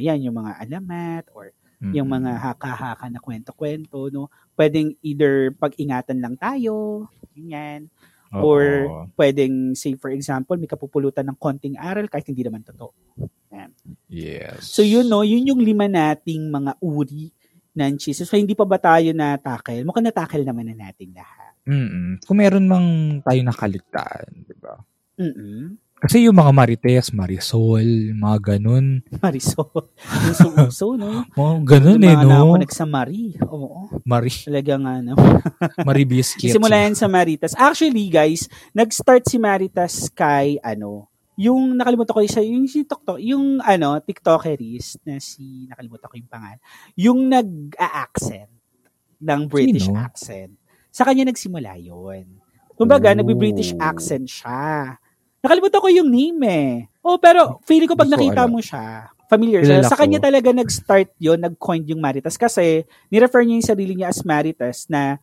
[0.00, 1.92] yan yung mga alamat or Mm.
[1.92, 4.32] yung mga haka-haka na kwento-kwento no.
[4.56, 7.04] Pwedeng either pag-ingatan lang tayo,
[7.36, 7.92] ganyan.
[8.32, 8.40] Oo.
[8.48, 8.62] Or
[9.20, 12.96] pwedeng say for example, may kapupulutan ng konting aral kahit hindi naman totoo.
[14.08, 14.64] yes.
[14.72, 17.28] So yun no, yun yung lima nating mga uri
[17.76, 18.24] ng chismis.
[18.24, 19.84] So, hindi pa ba tayo na-tackle?
[19.84, 21.52] Mukhang na-tackle naman na natin lahat.
[21.68, 22.88] Mm Kung meron mang
[23.20, 24.80] tayo nakaligtaan, di ba?
[25.20, 25.76] Mm-mm.
[25.96, 29.00] Kasi yung mga Marites, Marisol, mga ganun.
[29.24, 29.88] Marisol.
[30.28, 31.24] Yung suso, no?
[31.40, 32.52] Oh, ganun yung eh, mga no?
[32.52, 33.32] nakakunik sa Marie.
[33.48, 33.88] Oo.
[34.04, 35.16] Mari, Talaga nga, no?
[35.88, 36.52] Maribiskit.
[36.52, 37.56] Simula yan sa Maritas.
[37.56, 38.44] Actually, guys,
[38.76, 41.08] nag-start si Maritas kay, ano,
[41.40, 46.30] yung nakalimutan ko isa, yung si TikTok, yung ano, TikTokeris na si, nakalimutan ko yung
[46.30, 46.60] pangalan,
[46.92, 48.52] yung nag-a-accent
[49.16, 49.96] ng British Sino?
[49.96, 50.52] accent.
[50.92, 52.36] Sa kanya nagsimula yun.
[52.76, 53.16] Kumbaga, Oh.
[53.16, 55.00] nagbi-British accent siya.
[55.44, 56.72] Nakalimutan ko yung name eh.
[57.06, 59.86] Oh, pero feeling ko pag nakita mo siya, familiar siya.
[59.86, 64.22] Sa kanya talaga nag-start yon nag-coin yung Maritas kasi nirefer niya yung sarili niya as
[64.26, 65.18] Maritas na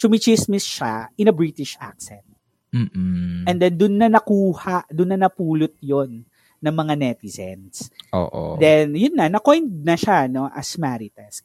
[0.00, 2.24] chumichismis siya in a British accent.
[2.72, 3.48] Mm-mm.
[3.48, 6.24] And then dun na nakuha, dun na napulot yon
[6.60, 7.88] ng mga netizens.
[8.12, 8.56] Oo.
[8.60, 11.44] Then yun na, na-coined na siya no as Maritas.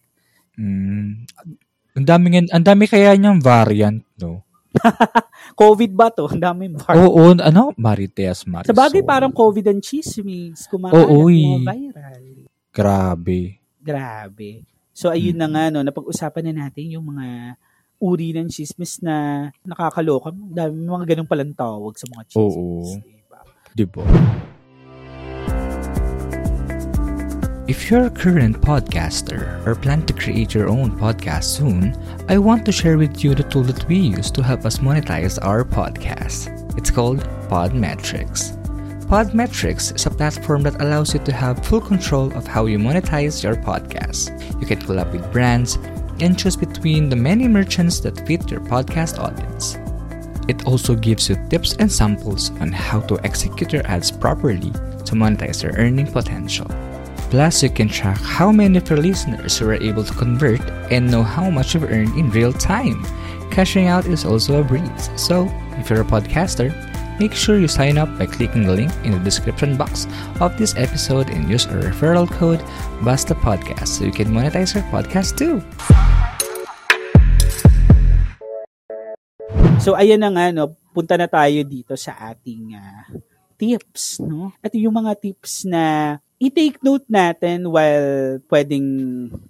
[0.60, 1.27] Mm.
[1.91, 4.47] Ang dami, ang dami kaya niyang variant, no?
[5.62, 6.27] COVID ba to?
[6.31, 6.95] Ang daming bar.
[6.95, 7.75] Oo, ano?
[7.75, 8.71] Marites, Marisol.
[8.71, 10.65] Sa bagay parang COVID and chismis.
[10.71, 11.60] Kumakalat, Oo, eh.
[11.60, 12.25] mga viral.
[12.71, 13.39] Grabe.
[13.81, 14.63] Grabe.
[14.91, 17.57] So ayun na nga no, napag-usapan na natin yung mga
[18.01, 20.34] uri ng chismis na nakakaloka.
[20.34, 22.39] Dami mga ganun palang tawag sa mga chismis.
[22.39, 22.86] Oo.
[23.01, 23.39] Diba?
[23.71, 23.86] Di
[27.71, 31.95] If you're a current podcaster or plan to create your own podcast soon,
[32.27, 35.39] I want to share with you the tool that we use to help us monetize
[35.41, 36.51] our podcast.
[36.77, 38.51] It's called Podmetrics.
[39.07, 43.41] Podmetrics is a platform that allows you to have full control of how you monetize
[43.41, 44.36] your podcast.
[44.60, 45.77] You can collab with brands
[46.19, 49.77] and choose between the many merchants that fit your podcast audience.
[50.49, 54.71] It also gives you tips and samples on how to execute your ads properly
[55.07, 56.69] to monetize your earning potential.
[57.32, 60.60] Plus, you can track how many of your listeners were able to convert
[60.91, 63.08] and know how much you've earned in real time.
[63.48, 65.08] Cashing out is also a breeze.
[65.15, 65.48] So,
[65.80, 66.76] if you're a podcaster,
[67.24, 70.12] make sure you sign up by clicking the link in the description box
[70.44, 72.60] of this episode and use our referral code
[73.00, 75.63] Basta Podcast so you can monetize your podcast too.
[79.80, 83.08] So ayan na nga no, punta na tayo dito sa ating ah,
[83.56, 84.52] tips, no?
[84.60, 88.88] At yung mga tips na i-take note natin while pwedeng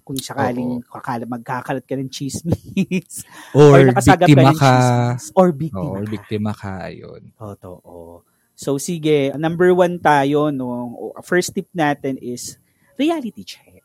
[0.03, 3.23] kung sakaling kakala, magkakalat ka ng chismis
[3.57, 4.73] Or, nakasagap biktima ka.
[4.75, 6.11] chismis, or biktima Oo, or ka.
[6.11, 7.31] biktima ka, yun.
[7.39, 8.27] Totoo.
[8.51, 10.91] So sige, number one tayo, no?
[11.23, 12.59] First tip natin is
[12.99, 13.81] reality check.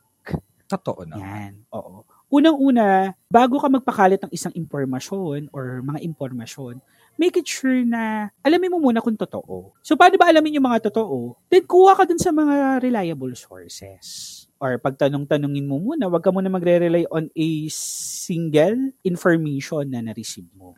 [0.67, 1.17] Totoo na.
[1.23, 2.03] Yan, oo.
[2.27, 6.83] Unang-una, bago ka magpakalit ng isang impormasyon or mga impormasyon,
[7.17, 9.77] make it sure na alamin mo muna kung totoo.
[9.81, 11.41] So, paano ba alamin yung mga totoo?
[11.49, 14.45] Then, kuha ka dun sa mga reliable sources.
[14.57, 20.77] Or pagtanong-tanongin mo muna, wag ka muna magre-rely on a single information na na-receive mo.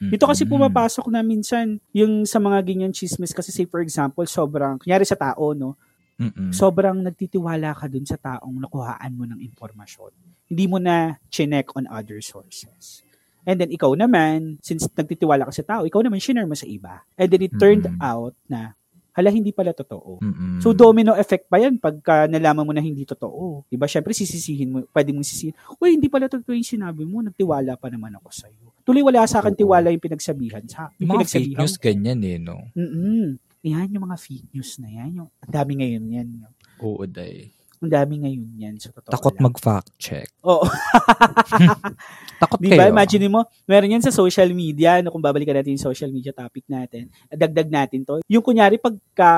[0.00, 0.56] Dito kasi Mm-mm.
[0.56, 5.12] pumapasok na minsan yung sa mga ganyan chismis kasi say for example, sobrang, kunyari sa
[5.12, 5.76] tao, no?
[6.20, 6.52] Mm-mm.
[6.52, 10.12] sobrang nagtitiwala ka dun sa taong nakuhaan mo ng impormasyon.
[10.52, 13.00] Hindi mo na chinek on other sources.
[13.50, 17.02] And then ikaw naman, since nagtitiwala ka sa tao, ikaw naman shinare mo sa iba.
[17.18, 17.98] And then it turned Mm-mm.
[17.98, 18.78] out na,
[19.10, 20.22] hala, hindi pala totoo.
[20.22, 20.62] Mm-mm.
[20.62, 23.66] So domino effect pa yan pagka nalaman mo na hindi totoo.
[23.66, 23.90] Diba?
[23.90, 27.90] Siyempre sisisihin mo, pwede mong sisihin, uy, hindi pala totoo yung sinabi mo, nagtiwala pa
[27.90, 28.70] naman ako sa'yo.
[28.86, 30.62] Tuloy wala sa akin tiwala yung pinagsabihan.
[30.70, 32.70] Sa, yung mga fake news, ganyan eh, no?
[32.78, 33.34] Mm-mm.
[33.66, 35.10] Yan, yung mga fake news na yan.
[35.20, 36.28] Yung, ang dami ngayon yan.
[36.46, 37.50] Yung, Oo, day.
[37.82, 38.74] ang dami ngayon yan.
[38.78, 39.44] Sa totoo Takot lang.
[39.52, 40.30] mag-fact check.
[40.46, 40.64] Oo.
[42.40, 42.80] Takot Di kayo.
[42.80, 42.88] ba?
[42.88, 46.64] Imagine mo, meron yan sa social media, no, kung babalikan natin yung social media topic
[46.64, 48.24] natin, dagdag natin to.
[48.32, 49.32] Yung kunyari, pagka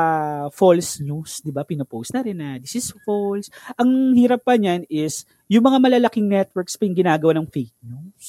[0.54, 3.50] false news, di ba, pinopost na rin na this is false.
[3.74, 8.28] Ang hirap pa niyan is, yung mga malalaking networks pa yung ginagawa ng fake news.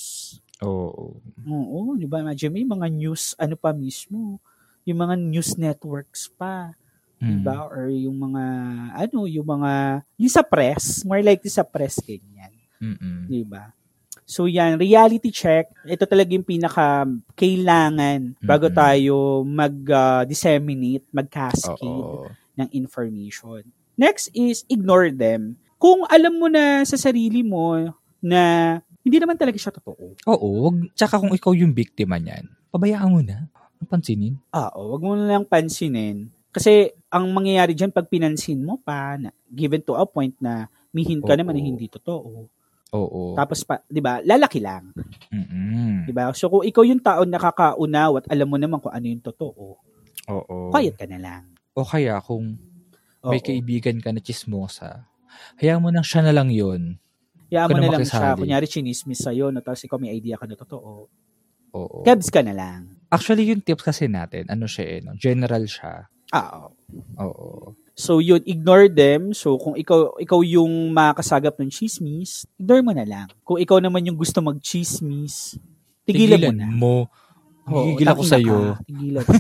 [0.66, 1.22] Oo.
[1.46, 2.26] Oo, di ba?
[2.26, 4.42] Imagine mo, yung mga news, ano pa mismo,
[4.90, 6.74] yung mga news networks pa.
[7.22, 7.46] Mm.
[7.46, 7.56] Diba?
[7.70, 8.44] Or yung mga,
[9.06, 12.52] ano, yung mga, yung sa press, more likely sa press, ganyan.
[12.82, 13.30] Mm-mm.
[13.30, 13.72] Diba?
[14.34, 17.06] So yan, reality check, ito talaga yung pinaka
[17.38, 18.74] kailangan bago Mm-mm.
[18.76, 19.16] tayo
[19.46, 22.34] mag-disseminate, mag-cascade Oo.
[22.58, 23.62] ng information.
[23.94, 25.62] Next is ignore them.
[25.78, 27.78] Kung alam mo na sa sarili mo
[28.18, 28.42] na
[29.06, 30.18] hindi naman talaga siya totoo.
[30.26, 30.48] Oo.
[30.66, 33.46] wag- Tsaka kung ikaw yung biktima niyan, pabayaan mo na.
[33.78, 34.34] Ang pansinin.
[34.50, 36.34] Ah, oh, wag mo na lang pansinin.
[36.50, 41.22] Kasi ang mangyayari dyan pag pinansin mo pa, na, given to a point na mihin
[41.22, 41.38] ka Oo.
[41.38, 42.50] naman na hindi totoo.
[42.94, 43.34] Oo.
[43.34, 44.22] Tapos pa, 'di ba?
[44.22, 44.94] Lalaki lang,
[45.34, 46.06] Mm-mm.
[46.06, 46.30] 'di ba?
[46.38, 49.82] So kung ikaw yung tao nakakaunaw at alam mo naman kung ano yung totoo,
[50.30, 50.56] Oo.
[50.70, 51.44] quiet ka na lang.
[51.74, 52.54] O kaya kung
[53.26, 53.48] may Oo.
[53.50, 55.10] kaibigan ka na chismosa,
[55.58, 57.02] hayaan mo nang siya na lang yun.
[57.50, 58.34] Hayaan mo na na lang siya.
[58.38, 59.62] Kunyari, chinismis sa'yo, no?
[59.62, 61.10] tapos ikaw may idea ka na totoo.
[61.74, 61.98] Oo.
[62.06, 62.98] Kebs ka na lang.
[63.10, 65.14] Actually, yung tips kasi natin, ano siya eh, no?
[65.18, 66.10] general siya.
[66.34, 66.70] Ah, oo.
[67.22, 67.78] Oo.
[67.94, 69.32] So yun, ignore them.
[69.32, 73.28] So kung ikaw ikaw yung makakasagap ng chismis, ignore mo na lang.
[73.46, 75.56] Kung ikaw naman yung gusto mag-chismis,
[76.02, 76.68] tigilan, mo na.
[76.74, 76.96] mo.
[77.64, 78.58] Oo, Gigil ako sa'yo.
[78.76, 79.34] ka, Tigilan mo.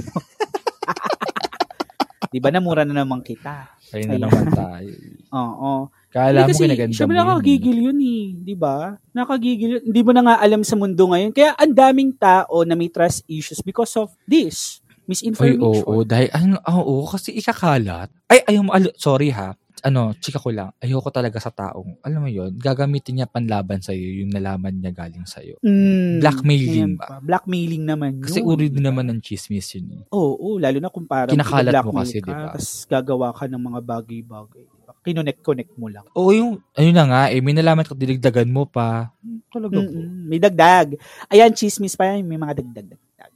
[2.34, 3.70] Di ba namura na naman kita?
[3.94, 4.22] Ayun na Ayan.
[4.26, 4.92] naman tayo.
[5.38, 5.72] Oo.
[6.10, 7.18] Kala mo kinaganda mo yun.
[7.18, 8.24] nakagigil yun eh.
[8.38, 8.98] Di ba?
[9.14, 9.84] Nakagigil yun.
[9.86, 11.34] Hindi mo na nga alam sa mundo ngayon.
[11.34, 14.82] Kaya ang daming tao na may trust issues because of this.
[15.06, 15.84] Misinformation.
[15.84, 18.08] oo, dahil, ano, oo, kasi ikakalat.
[18.28, 22.24] Ay, ayaw mo, al- sorry ha, ano, chika ko lang, ayoko talaga sa taong, alam
[22.24, 25.60] mo yon gagamitin niya panlaban sa'yo yung nalaman niya galing sa'yo.
[25.60, 27.06] Mm, Blackmailing ba?
[27.06, 27.16] pa.
[27.20, 28.48] Blackmailing naman Kasi yun.
[28.48, 29.92] uri din naman ng chismis yun.
[29.92, 30.04] eh.
[30.08, 32.48] Oo, oo, lalo na kung parang Kinakalat mo kasi, ka, di ba?
[32.48, 34.64] Tapos gagawa ka ng mga bagay-bagay.
[34.64, 34.92] Diba?
[35.04, 36.08] Kinonect-connect mo lang.
[36.16, 39.12] Oo, yung, ayun na nga, eh, may nalaman ka, dinagdagan mo pa.
[39.20, 39.92] Hmm, Talaga po.
[39.92, 40.96] Mm-mm, may dagdag.
[41.28, 43.32] Ayan, chismis pa yan, may mga dagdag-dagdag.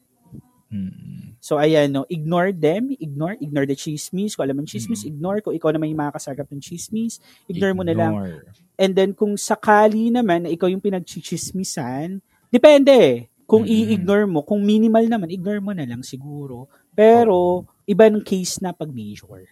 [0.68, 1.27] Mm.
[1.48, 4.36] So, ayan, no, ignore them, ignore, ignore the chismis.
[4.36, 5.16] Kung alam mo chismis, Mm.
[5.16, 5.40] ignore.
[5.40, 8.12] Kung ikaw naman yung makakasagap ng chismis, ignore mo na lang.
[8.12, 8.52] Ignore.
[8.76, 13.32] And then, kung sakali naman na ikaw yung pinagchichismisan, depende.
[13.48, 13.72] Kung Mm.
[13.72, 16.68] i-ignore mo, kung minimal naman, ignore mo na lang siguro.
[16.92, 19.48] Pero, iba ng case na pag major.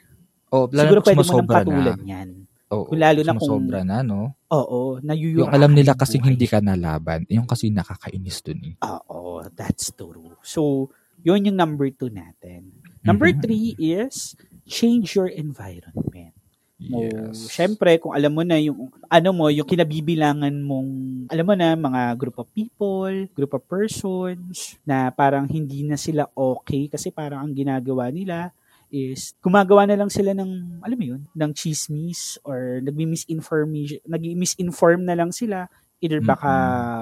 [0.52, 2.04] Oh, Siguro pwede mo sumasobra patulan na.
[2.04, 2.30] yan.
[2.76, 4.36] Oo, Kung lalo na kung- sumasobra na, no?
[4.52, 7.24] Oo, nayuyura Yung alam nila ng kasi hindi ka nalaban.
[7.32, 8.76] Yung kasi nakakainis dun eh.
[8.84, 10.36] Oo, that's true.
[10.44, 10.92] So,
[11.26, 12.70] yun yung number two natin.
[13.02, 13.42] Number Mhm.
[13.42, 14.38] three is
[14.70, 16.38] change your environment.
[16.78, 17.50] Mo, Yes.
[17.50, 20.90] syempre, kung alam mo na yung, ano mo, yung kinabibilangan mong,
[21.34, 26.30] alam mo na, mga group of people, group of persons, na parang hindi na sila
[26.38, 28.54] okay kasi parang ang ginagawa nila
[28.94, 35.18] is gumagawa na lang sila ng, alam mo yun, ng chismis or nagmi-misinformation, nag-misinform na
[35.18, 35.66] lang sila.
[36.06, 36.52] Either baka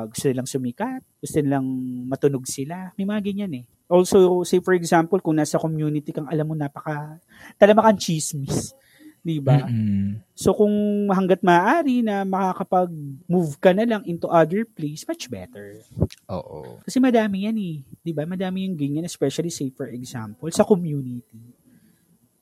[0.07, 1.67] gusto nilang sumikat, gusto nilang
[2.07, 2.95] matunog sila.
[2.95, 3.65] May mga ganyan eh.
[3.91, 7.19] Also, say for example, kung nasa community kang alam mo napaka,
[7.59, 8.71] talamak ang chismis.
[9.23, 9.55] Di ba?
[9.55, 10.19] Mm-mm.
[10.35, 15.79] So kung hanggat maaari na makakapag-move ka na lang into other place, much better.
[16.27, 16.83] Oo.
[16.83, 17.75] Kasi madami yan eh.
[18.03, 18.27] 'Di ba?
[18.27, 21.39] Madami yung ganyan, especially say for example, sa community.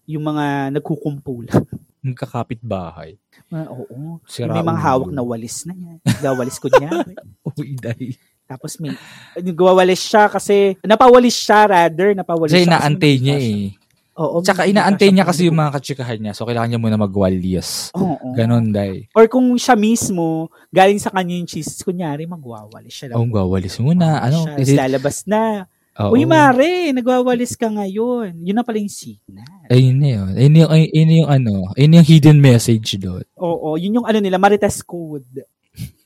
[0.10, 1.54] Yung mga nagkukumpulan.
[2.02, 3.22] Magkakapit bahay.
[3.54, 4.18] Ah, oo.
[4.18, 5.98] Yung may mga hawak na walis na yan.
[6.02, 6.90] Gawalis ko niya.
[7.62, 8.18] Uy, dahil.
[8.50, 8.98] Tapos may,
[9.38, 12.70] nagwawalis siya kasi, napawalis siya rather, napawalis Kasi siya.
[12.74, 13.64] inaantay may niya eh.
[14.18, 14.44] Oo.
[14.44, 16.34] Tsaka inaantay niya kasi yung mga katsikahan niya.
[16.36, 17.94] So, kailangan niya muna magwalis.
[17.96, 18.34] Oo.
[18.36, 19.08] Ganon, day.
[19.16, 23.18] Or kung siya mismo, galing sa kanya yung cheese, kunyari, magwawalis siya lang.
[23.22, 24.20] Oh, magwalis muna.
[24.20, 24.44] Ano?
[24.58, 24.90] siya.
[24.90, 25.70] Lalabas na.
[26.08, 26.14] Oo.
[26.16, 28.42] Uy, Mare, nagwawalis ka ngayon.
[28.42, 29.68] Yun na pala yung signal.
[29.70, 30.32] Ayun na yun.
[30.38, 33.26] Ayun yung, ayun yung ano, ayun yung hidden message doon.
[33.38, 35.46] Oo, yun yung ano nila, Marites Code.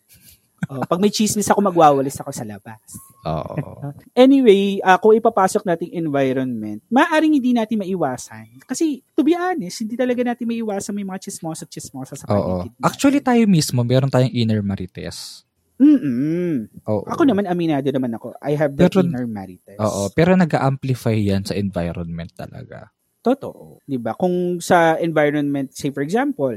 [0.71, 2.81] oh, pag may chismis ako, magwawalis ako sa labas.
[3.25, 3.55] Oo.
[4.15, 8.63] Anyway, ah, kung ipapasok nating environment, maaaring hindi natin maiwasan.
[8.63, 12.63] Kasi, to be honest, hindi talaga natin maiwasan may mga chismosa at chismosa sa Oo.
[12.63, 12.71] paligid.
[12.71, 12.85] natin.
[12.85, 15.43] Actually, tayo mismo, meron tayong inner marites.
[15.75, 16.71] Mm-mm.
[16.87, 17.03] Oo.
[17.03, 18.31] Ako naman, aminado naman ako.
[18.39, 19.75] I have the Pero- inner marites.
[19.75, 20.07] Oo.
[20.15, 22.91] Pero nag-amplify yan sa environment talaga.
[23.25, 23.81] Totoo.
[23.83, 24.13] 'Di ba?
[24.13, 26.53] Kung sa environment, say for example,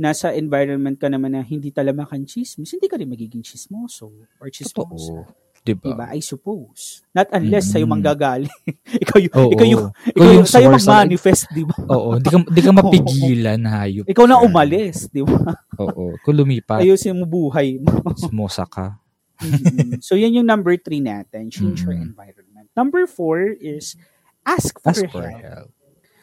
[0.00, 4.08] nasa environment ka naman na hindi talamakan chismis, hindi ka rin magiging chismoso
[4.40, 5.12] or chismosa.
[5.20, 5.28] Totoo.
[5.60, 5.84] Diba?
[5.84, 6.06] 'Di ba?
[6.10, 7.02] I suppose.
[7.12, 7.72] Not unless Mm.
[7.74, 8.48] sa'yo manggagali.
[9.04, 9.50] ikaw yung, Oo.
[9.52, 11.76] ikaw yung, Ikaw ikaw yung sa'yo mag-manifest, 'di ba?
[11.94, 12.16] Oo.
[12.16, 14.04] Di ka, di ka mapigilan, hayop.
[14.06, 15.52] Ikaw na umalis, 'di ba?
[15.78, 16.16] Oo.
[16.20, 17.90] Kung lumipat, Ayusin mo buhay mo.
[18.16, 18.96] smosa ka.
[19.38, 20.02] Mm.
[20.02, 22.10] so yan yung number three natin, change your Mm.
[22.10, 22.66] environment.
[22.74, 23.94] Number four is
[24.42, 25.42] ask for, Ask for help.
[25.44, 25.70] help.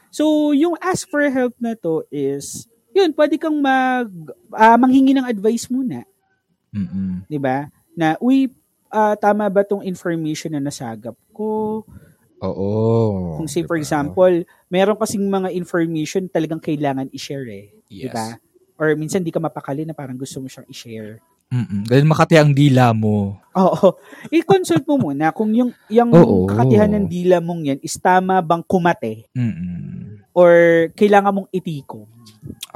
[0.10, 4.08] So, yung ask for help na to is, yun, pwede kang mag,
[4.50, 6.08] ah, manghingi ng advice muna.
[6.72, 7.24] Mm-mm.
[7.26, 7.68] di ba?
[7.94, 8.52] Na, uy,
[8.90, 11.84] ah, tama ba tong information na nasagap ko?
[12.42, 12.70] Oo.
[13.40, 13.84] Kung say, for diba?
[13.84, 14.34] example,
[14.68, 17.66] meron kasing mga information talagang kailangan i-share eh.
[17.88, 18.14] Di Yes.
[18.14, 18.28] ba?
[18.76, 21.24] Or minsan di ka mapakali na parang gusto mo siyang i-share.
[21.46, 21.86] Mm-mm.
[21.86, 23.38] Dahil makati ang dila mo.
[23.54, 23.96] Oo.
[24.34, 26.50] I-consult mo muna kung yung, yung Oo.
[26.50, 30.26] kakatihan ng dila mong yan is tama bang kumate Mm-mm.
[30.34, 30.52] or
[30.98, 32.10] kailangan mong itiko.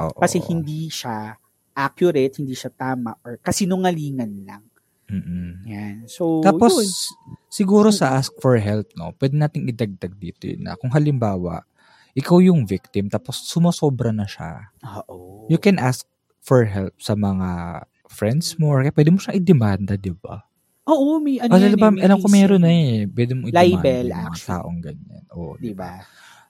[0.00, 0.16] Oo.
[0.22, 1.34] Kasi hindi siya
[1.74, 4.62] accurate, hindi siya tama, or kasinungalingan lang.
[5.10, 5.66] Mm-mm.
[5.66, 5.94] Yan.
[6.06, 7.34] So, Tapos, yun.
[7.50, 11.66] siguro sa ask for help, no, pwede nating idagdag dito yun na kung halimbawa,
[12.14, 14.70] ikaw yung victim, tapos sumasobra na siya,
[15.02, 15.50] Oo.
[15.50, 16.06] you can ask
[16.40, 20.46] for help sa mga friends mo, or kaya pwede mo siyang idemanda, di ba?
[20.90, 23.06] Oo, may ano Ano yan ba, eh, alam ko meron na eh.
[23.06, 24.50] Pwede mo idemanda Libel, yung mga actually.
[24.50, 25.22] taong ganyan.
[25.38, 25.92] Oo, Di ba?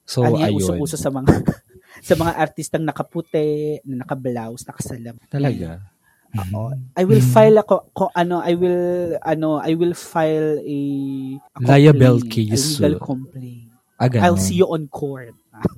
[0.08, 0.60] So, ano yan, ayun.
[0.64, 1.28] uso-uso sa mga
[2.08, 5.16] sa mga artistang nakaputi, na naka-blouse, nakasalam.
[5.28, 5.84] Talaga.
[6.30, 6.94] Mhm.
[6.94, 7.32] I will Mhm.
[7.32, 10.78] file ako ko, ano I will ano I will file a,
[11.42, 12.78] a Liable case.
[12.78, 13.66] a legal complaint.
[13.98, 14.24] Ah, ganun.
[14.24, 15.34] I'll see you on court.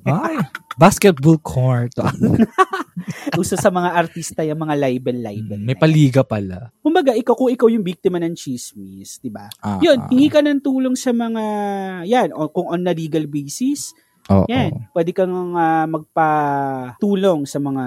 [0.06, 0.38] Ay,
[0.78, 1.90] basketball court.
[3.40, 5.58] Uso sa mga artista yung mga libel-libel.
[5.58, 6.70] May paliga pala.
[6.78, 9.50] Kumbaga, ikaw kung ikaw yung biktima ng chismis, 'di ba?
[9.58, 10.06] Ah, Yun, ah.
[10.06, 11.42] hingi ka ng tulong sa mga
[12.06, 13.90] yan o kung on a legal basis,
[14.30, 14.46] Oo.
[14.46, 14.86] yan.
[14.94, 17.84] Pwede kang ah, magpatulong sa mga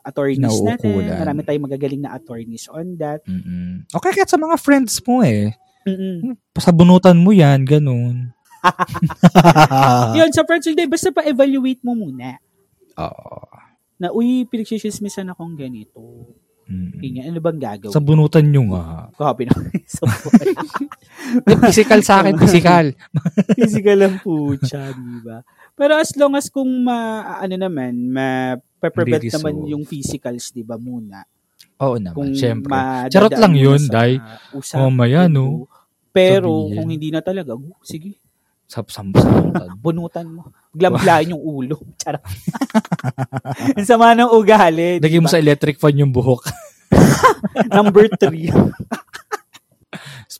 [0.00, 0.88] attorneys natin.
[0.96, 1.20] Nauukulan.
[1.20, 3.20] Marami tayong magagaling na attorneys on that.
[3.28, 3.84] Mm-mm.
[3.92, 5.52] Okay, kahit sa mga friends mo eh.
[5.84, 6.40] Mm-mm.
[6.56, 8.32] Pasabunutan mo yan, ganun.
[10.16, 12.40] Yun, sa friends day, basta pa-evaluate mo muna.
[12.96, 13.44] Oo.
[14.00, 16.00] Na, uy, pinagsisismisan akong ganito.
[16.64, 16.96] Mm-mm.
[16.96, 17.92] Kanya, ano bang gagawin?
[17.92, 19.12] Sabunutan nyo nga.
[19.20, 19.52] Copy na.
[19.94, 20.08] so,
[21.68, 22.96] physical sa akin, physical.
[23.52, 25.44] physical lang po siya, di ba?
[25.74, 26.96] Pero as long as kung ma,
[27.36, 31.26] ano naman, ma-prevent naman yung physicals, di ba, muna.
[31.76, 32.70] Oo naman, Kung syempre.
[33.10, 34.22] Charot lang mo yun, Day.
[34.52, 35.66] usapan, Oh, maya, no?
[36.08, 36.74] Pero Sabihin.
[36.78, 38.22] kung hindi na talaga, go, sige,
[38.64, 39.50] Sa sambusan.
[39.84, 40.54] bunutan mo.
[40.70, 41.76] Glamplain yung ulo.
[41.98, 42.22] Charot.
[43.74, 45.02] Ang sama ng ugali.
[45.02, 45.34] Lagay mo ba?
[45.34, 46.46] sa electric fan yung buhok.
[47.68, 48.48] Number three.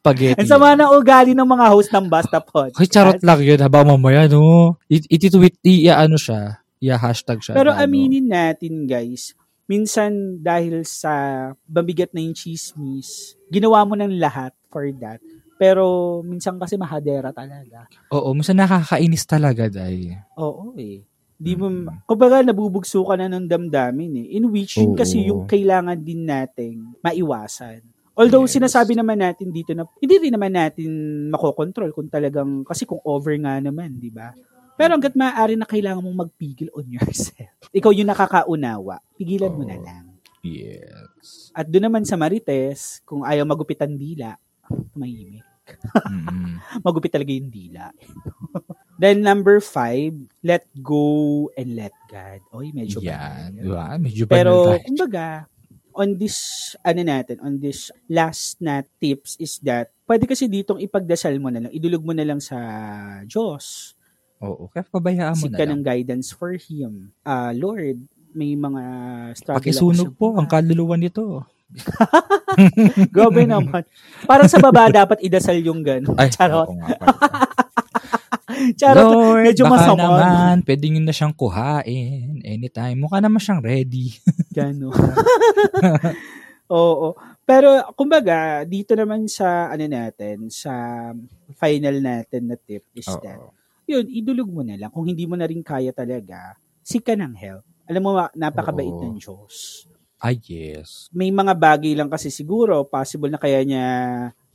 [0.04, 0.36] Spaghetti.
[0.36, 2.76] Ang sama ng ugali ng mga host ng Basta Pod.
[2.76, 3.56] Hoy, charot lang yun.
[3.56, 4.76] Habang mamaya, no?
[4.84, 6.60] It, ititweet, i, ano siya.
[6.76, 7.56] I-hashtag siya.
[7.56, 7.88] Pero na, ano.
[7.88, 9.32] aminin natin, guys,
[9.64, 11.08] minsan dahil sa
[11.64, 15.24] mabigat na yung chismis, ginawa mo ng lahat for that.
[15.56, 17.88] Pero minsan kasi mahadera talaga.
[18.12, 20.20] Oo, minsan nakakainis talaga, day.
[20.36, 21.00] Oo eh.
[21.34, 22.04] Di mo, Mm.
[22.04, 24.36] kumbaga nabubugso ka na ng damdamin eh.
[24.36, 25.00] In which yun Oo.
[25.00, 27.80] kasi yung kailangan din nating maiwasan.
[28.14, 28.54] Although Yes.
[28.54, 30.90] sinasabi naman natin dito na hindi rin naman natin
[31.28, 34.30] makokontrol kung talagang kasi kung over nga naman, di ba?
[34.74, 37.50] Pero hanggat maaari na kailangan mong magpigil on yourself.
[37.70, 39.02] Ikaw yung nakakaunawa.
[39.14, 39.82] Pigilan mo na Oo.
[39.82, 40.04] lang.
[40.44, 41.50] Yes.
[41.50, 44.36] At doon naman sa Marites, kung ayaw magupitan dila,
[44.92, 45.42] tumahimik.
[46.04, 46.60] Mm-mm.
[46.84, 47.88] Magupit talaga yung dila.
[49.00, 50.12] Then number five,
[50.44, 52.44] let go and let God.
[52.52, 53.56] Oy, medyo Yan.
[53.56, 53.64] banal.
[53.64, 53.86] Diba?
[53.96, 54.84] Medyo Pero, tayo.
[54.84, 55.26] kumbaga,
[55.94, 56.36] on this,
[56.82, 61.66] ano natin, on this last na tips is that, pwede kasi ditong ipagdasal mo na
[61.66, 62.58] lang, idulog mo na lang sa
[63.24, 63.94] Diyos.
[64.42, 65.72] Oo, kaya pabayaan mo Seek na ka lang.
[65.78, 67.14] ng guidance for Him.
[67.22, 68.02] Ah, Lord,
[68.34, 68.82] may mga
[69.38, 71.46] struggle Pakisunog po ang kaluluwa nito.
[73.14, 73.82] Grabe naman.
[74.26, 76.18] Parang sa baba dapat idasal yung gano'n.
[76.18, 76.66] Ay, Charot.
[76.70, 77.14] oo nga pala.
[78.80, 79.04] Charot.
[79.04, 80.02] Lord, medyo baka masama.
[80.02, 82.96] naman, pwede nyo na siyang kuhain anytime.
[82.98, 84.14] Mukha naman siyang ready.
[84.56, 84.90] Gano.
[86.74, 87.14] Oo.
[87.44, 90.72] Pero kumbaga, dito naman sa ano natin, sa
[91.60, 93.52] final natin na tip is that, Oo.
[93.84, 94.88] yun, idulog mo na lang.
[94.88, 97.64] Kung hindi mo na rin kaya talaga, seek ka ng help.
[97.84, 99.04] Alam mo, napakabait Oo.
[99.04, 99.84] ng Diyos.
[100.24, 101.12] Ay, yes.
[101.12, 103.84] May mga bagay lang kasi siguro, possible na kaya niya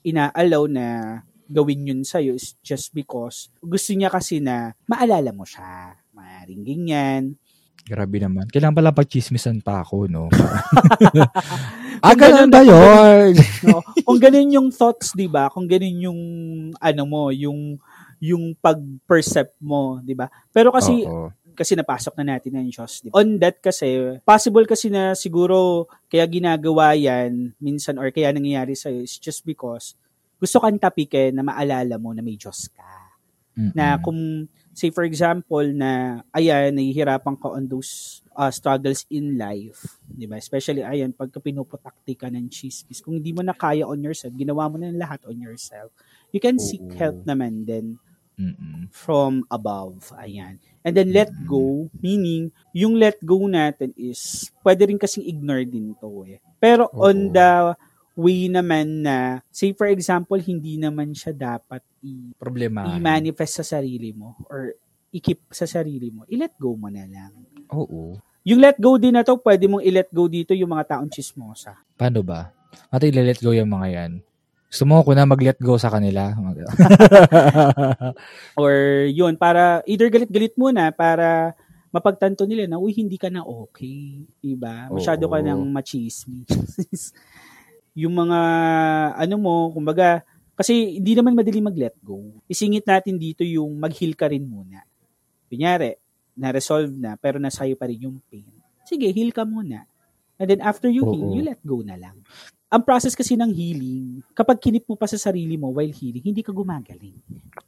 [0.02, 5.98] ina-allow na gawin yun sa'yo is just because gusto niya kasi na maalala mo siya.
[6.14, 7.24] Maaaring ganyan.
[7.90, 8.46] Grabe naman.
[8.46, 10.30] Kailangan pala pag-chismisan pa ako, no?
[12.06, 13.34] ah, ganun ba yun?
[13.66, 13.82] No?
[14.06, 15.52] Kung ganun yung thoughts, 'di ba?
[15.52, 16.22] Kung ganun yung
[16.78, 17.82] ano mo, yung
[18.22, 20.32] yung pag-percept mo, 'di ba?
[20.54, 21.34] Pero kasi Oo.
[21.58, 23.04] kasi napasok na natin ng Diyos.
[23.04, 23.20] di ba?
[23.20, 28.88] On that kasi, possible kasi na siguro kaya ginagawa yan minsan or kaya nangyayari sa
[28.88, 30.00] is just because
[30.40, 33.12] gusto kang tapikin na maalala mo na may Diyos ka.
[33.60, 33.76] Mm-mm.
[33.76, 40.00] Na kung, say for example, na ayan, nahihirapan ka on those uh, struggles in life,
[40.08, 40.40] di ba?
[40.40, 44.72] Especially, ayan, pagka pinuputakti ka ng chismis, kung hindi mo na kaya on yourself, ginawa
[44.72, 45.92] mo na lahat on yourself,
[46.32, 46.96] you can seek Oo.
[46.96, 48.00] help naman din
[48.40, 48.88] Mm-mm.
[48.96, 50.08] from above.
[50.16, 50.56] Ayan.
[50.88, 51.44] And then let Mm.
[51.44, 56.40] go, meaning yung let go natin is pwede rin kasing ignore din to eh.
[56.64, 57.34] Pero on Oo.
[57.36, 57.50] the
[58.20, 62.92] way naman na, say for example, hindi naman siya dapat i- Problema.
[62.92, 64.76] i-manifest sa sarili mo or
[65.16, 67.32] i-keep sa sarili mo, i-let go mo na lang.
[67.72, 68.20] Oo.
[68.44, 71.80] Yung let go din na to, pwede mong i-let go dito yung mga taong chismosa.
[71.96, 72.52] Paano ba?
[72.92, 74.12] Mati, let go yung mga yan.
[74.70, 76.30] Gusto mo ko na mag-let go sa kanila?
[78.62, 78.74] Or
[79.10, 81.58] yun, para either galit-galit muna para
[81.90, 84.30] mapagtanto nila na, uy, hindi ka na okay.
[84.38, 84.94] Diba?
[84.94, 85.46] Masyado ka Oo.
[85.46, 86.54] ng machismis.
[88.00, 88.40] yung mga,
[89.20, 90.24] ano mo, kumbaga,
[90.56, 92.20] kasi hindi naman madali mag-let go.
[92.48, 94.84] Isingit natin dito yung mag-heal ka rin muna.
[95.48, 95.96] Kunyari,
[96.40, 98.48] na-resolve na, pero nasa iyo pa rin yung pain.
[98.88, 99.84] Sige, heal ka muna.
[100.40, 101.36] And then after you heal, Oo.
[101.36, 102.16] you let go na lang.
[102.72, 106.46] Ang process kasi ng healing, kapag kinip mo pa sa sarili mo while healing, hindi
[106.46, 107.18] ka gumagaling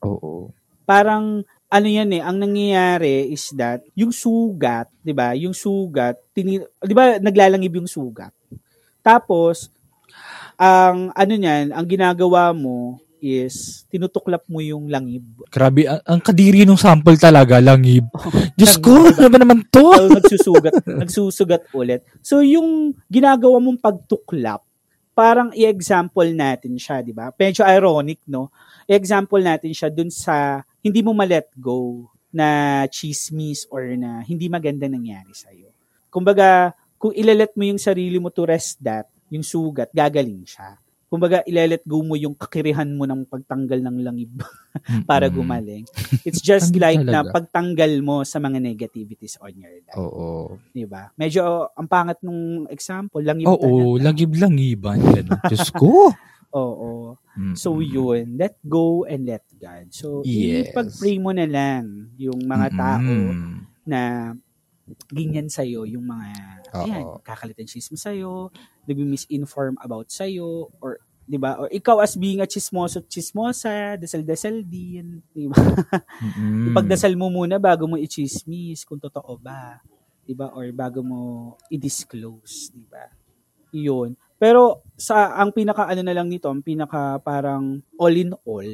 [0.05, 0.53] Oo.
[0.85, 5.31] parang ano yan eh, ang nangyayari is that yung sugat, 'di ba?
[5.39, 8.35] Yung sugat, tini, 'di ba naglalangib yung sugat.
[9.01, 9.71] Tapos,
[10.61, 15.25] ang ano niyan, ang ginagawa mo is tinutuklap mo yung langib.
[15.49, 18.09] Grabe, ang, ang kadiri nung sample talaga, langib.
[18.53, 19.93] Diyos ko, ano ba naman to?
[19.93, 22.01] So, nagsusugat, nagsusugat ulit.
[22.21, 24.65] So, yung ginagawa mong pagtuklap,
[25.13, 27.29] parang i-example natin siya, di ba?
[27.29, 28.49] Medyo ironic, no?
[28.89, 34.89] I-example natin siya dun sa hindi mo ma-let go na chismis or na hindi maganda
[34.89, 35.69] nangyari sa'yo.
[36.09, 40.75] Kumbaga, kung ilalet mo yung sarili mo to rest that, yung sugat, gagaling siya.
[41.11, 44.31] Kumbaga, ilalet go mo yung kakirihan mo ng pagtanggal ng langib
[45.09, 45.83] para gumaling.
[46.23, 47.35] It's just like na talaga.
[47.35, 49.99] pagtanggal mo sa mga negativities on your life.
[49.99, 50.55] Oo.
[50.71, 51.11] Di ba?
[51.19, 53.59] Medyo ang pangat nung example, langib Oo,
[53.99, 54.07] talaga.
[54.07, 54.99] langib-langiban.
[55.51, 56.15] Diyos ko.
[56.55, 57.19] Oo.
[57.35, 57.55] Mm-mm.
[57.59, 59.91] So yun, let go and let God.
[59.91, 60.71] So Yes.
[60.71, 63.67] ipag-pray mo na lang yung mga tao Mm-mm.
[63.83, 64.31] na
[65.11, 66.27] ganyan sa'yo, yung mga,
[66.75, 66.83] Oo.
[66.85, 68.49] ayan, kakalitan chismo sa'yo,
[68.87, 71.55] nag-misinform about sa'yo, or, di ba?
[71.55, 75.57] Or ikaw as being a chismoso chismosa, dasal-dasal din, di ba?
[76.19, 76.73] Mm-mm.
[76.73, 79.79] Ipagdasal mo muna bago mo i-chismis kung totoo ba,
[80.27, 80.51] 'di ba?
[80.53, 81.21] Or bago mo
[81.71, 83.05] i-disclose, 'di ba?
[83.71, 84.17] 'Yun.
[84.35, 88.69] Pero sa ang pinaka ano na lang nito, ang pinaka parang all in all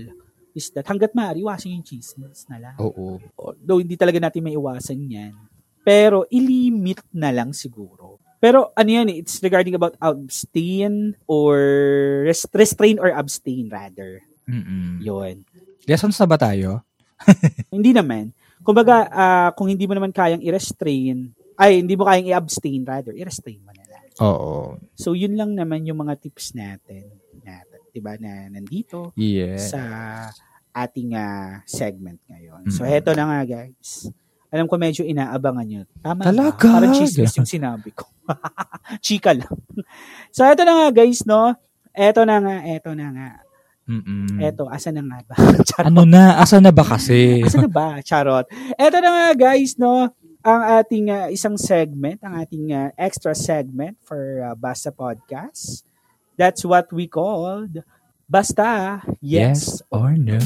[0.58, 2.76] is that hangga't maaari iwasan yung chismis na lang.
[2.82, 3.22] Oo.
[3.62, 5.36] Though hindi talaga natin may iwasan 'yan.
[5.88, 8.20] Pero ilimit na lang siguro.
[8.44, 11.56] Pero ano yan eh, it's regarding about abstain or
[12.28, 14.20] rest- restrain or abstain rather.
[14.44, 15.00] Mm-mm.
[15.00, 15.48] Yun.
[15.88, 16.84] Lessons na ba tayo?
[17.74, 18.36] Hindi naman.
[18.62, 23.64] Kumbaga, ah, kung hindi mo naman kayang i-restrain, ay, hindi mo kayang i-abstain rather, i-restrain
[23.64, 24.04] mo na lang.
[24.20, 24.76] Oo.
[24.94, 27.08] So, yun lang naman yung mga tips natin.
[27.42, 29.56] Na, diba, na nandito Yeah.
[29.58, 29.82] sa
[30.76, 32.70] ating ah, segment ngayon.
[32.70, 32.90] So, Mm.
[32.92, 34.12] heto na nga, guys.
[34.48, 35.82] Alam ko medyo inaabangan nyo.
[36.00, 36.22] Tama?
[36.24, 36.68] Talaga?
[36.72, 38.08] Parang chismis yung sinabi ko.
[39.06, 39.52] Chika lang.
[40.32, 41.52] so, eto na nga, guys, no?
[41.92, 43.30] Eto na nga, eto na nga.
[43.88, 44.44] Mm-mm.
[44.44, 45.36] Eto, asa na nga ba?
[45.68, 45.88] Charot.
[45.88, 46.36] Ano na?
[46.44, 47.40] Asa na ba kasi?
[47.40, 48.04] Asa na ba?
[48.04, 48.44] Charot.
[48.76, 50.12] Eto na nga guys, no?
[50.44, 55.88] Ang ating ah, isang segment, ang ating ah, extra segment for uh, Basta Podcast.
[56.36, 57.80] That's what we called
[58.28, 59.80] Basta Yes.
[59.80, 60.38] yes or no?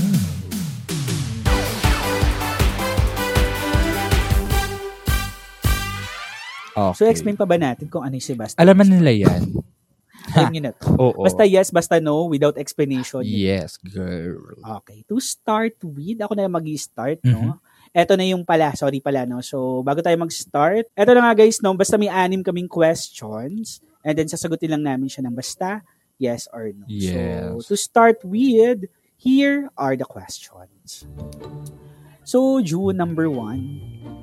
[6.72, 6.96] Okay.
[6.98, 8.58] So explain pa ba natin kung ano yung si Basta?
[8.60, 9.42] Alam na nila yan.
[10.38, 10.86] Alam niyo na to.
[11.04, 11.26] Oo.
[11.26, 13.26] Basta yes, basta no, without explanation.
[13.26, 14.40] Yes, girl.
[14.82, 15.04] Okay.
[15.12, 17.32] To start with, ako na mag start Mhm.
[17.34, 17.60] no?
[17.92, 19.44] Eto na yung pala, sorry pala, no?
[19.44, 21.76] So, bago tayo mag-start, eto na nga guys, no?
[21.76, 25.84] Basta may anim kaming questions, and then sasagutin lang namin siya ng basta,
[26.16, 26.88] yes or no.
[26.88, 27.52] Yes.
[27.68, 28.88] So, to start with,
[29.20, 31.04] here are the questions.
[32.24, 33.60] So, June number one,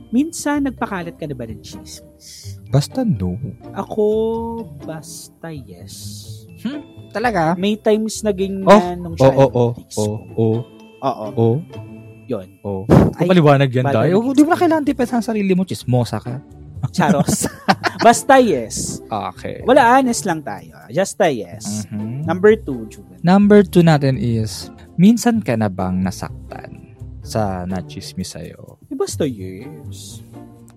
[0.09, 2.59] minsan nagpakalat ka na ba ng chismis?
[2.69, 3.37] Basta no.
[3.73, 4.07] Ako,
[4.83, 6.25] basta yes.
[7.11, 7.55] Talaga?
[7.55, 10.15] May times naging Oh, na nung Oo, oo, oo, childhood days oo, ko.
[10.35, 10.59] oo,
[10.99, 11.49] Oo, oo,
[12.27, 12.49] yun.
[12.61, 12.83] oo.
[13.15, 14.13] Ay, Paliwanag yan bagay.
[14.13, 14.35] tayo.
[14.35, 15.63] Di mo na kailangan tipid sa sarili mo.
[15.63, 16.43] Chismosa ka.
[16.91, 17.47] Charos.
[18.07, 19.03] Basta yes.
[19.03, 19.63] Okay.
[19.65, 20.75] Wala, honest lang tayo.
[20.89, 21.87] Just a yes.
[21.89, 22.23] Mhm.
[22.23, 23.07] Number two, June.
[23.21, 28.78] Number two natin is, minsan ka na bang nasaktan sa nachismis sa'yo?
[28.89, 30.25] Eh, basta yes.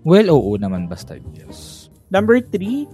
[0.04, 1.88] Well, oo naman basta yes.
[2.12, 2.84] Number three,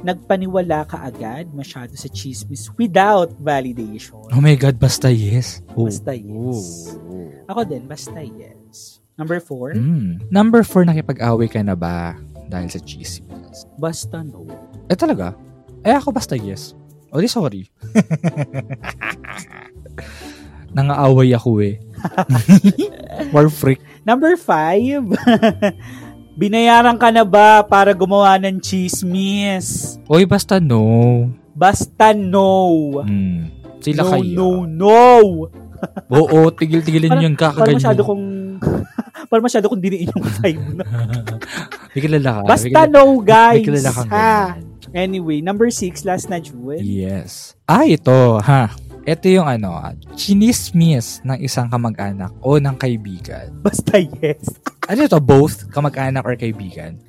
[0.00, 4.22] nagpaniwala ka agad masyado sa chismis without validation.
[4.30, 5.58] Oh my God, basta yes.
[5.74, 5.90] Oh.
[5.90, 6.94] Basta yes.
[6.94, 7.34] Oo.
[7.50, 9.02] Ako din, basta yes.
[9.18, 10.22] Number four, Mm.
[10.32, 12.16] Number four, nakipag-away ka na ba
[12.48, 13.66] dahil sa chismis?
[13.76, 14.46] basta no.
[14.86, 15.34] Eh talaga?
[15.82, 16.78] Eh ako basta yes.
[17.10, 17.66] O di sorry.
[20.70, 21.82] Nangaaway ako eh.
[23.34, 23.82] War freak.
[24.02, 25.04] Number five,
[26.40, 29.98] binayaran ka na ba para gumawa ng chismis?
[30.06, 31.28] Oy, basta no.
[31.52, 33.02] Basta no.
[33.04, 33.50] Hmm.
[33.80, 34.24] Sila no, kayo.
[34.32, 35.00] no, no.
[36.12, 37.78] Oo, tigil-tigilin Parang- yung Parang kakaganyan.
[37.80, 38.24] masyado kong
[39.26, 40.84] parang masyado kong diniin yung five na.
[41.90, 42.40] May kilala ka.
[42.46, 43.64] Basta May kilala- no, May guys.
[43.64, 44.16] kilala kang Ha?
[44.16, 44.68] ganyan.
[44.90, 46.82] Anyway, number six, last na, Jewel.
[46.82, 47.54] Yes.
[47.62, 48.74] Ah, ito, ha.
[49.08, 53.48] Ito yung ano, ah, chinismis ng isang kamag-anak o ng kaibigan.
[53.64, 54.44] Basta yes.
[54.84, 55.16] Ano ito?
[55.16, 55.72] Both?
[55.72, 57.00] Kamag-anak or kaibigan?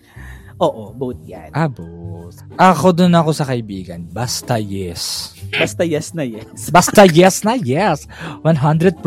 [0.61, 1.51] Oo, both yan.
[1.51, 2.39] Ah, both.
[2.55, 4.07] Ako dun ako sa kaibigan.
[4.07, 5.33] Basta yes.
[5.51, 6.69] Basta yes na yes.
[6.71, 8.07] Basta yes na yes.
[8.45, 9.01] 100%.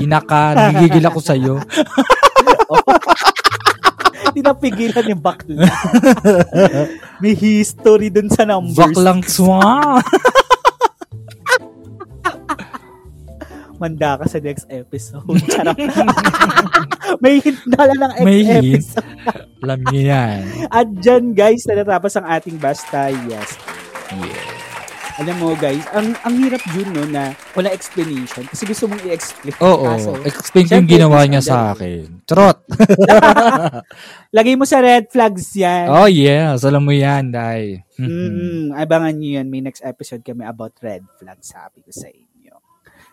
[0.00, 1.54] Inaka, nagigigil ako sa'yo.
[4.32, 5.68] Hindi napigilan yung bakla.
[7.20, 8.80] May history dun sa numbers.
[8.80, 10.00] Baklang swa.
[13.82, 15.26] Manda ka sa next episode.
[15.50, 15.74] Charot.
[17.22, 18.64] May hint na lang ng May next hint.
[18.94, 19.10] episode.
[19.66, 20.38] Alam niyo yan.
[20.70, 23.58] At dyan guys, natatapos ang ating Basta Yes.
[24.14, 24.50] Yeah.
[25.12, 29.52] Alam mo guys, ang ang hirap yun no na wala explanation kasi gusto mong i-explain.
[29.60, 32.24] Oo, Kaso, explain ko yung ginawa niya sa akin.
[32.24, 32.64] Charot!
[34.32, 35.92] Lagay mo sa red flags yan.
[35.92, 37.84] oh yes, alam mo yan, Day.
[38.00, 38.08] Mhm.
[38.08, 39.46] Mm, abangan nyo yan.
[39.52, 42.21] May next episode kami about red flags, sabi ko sa inyo.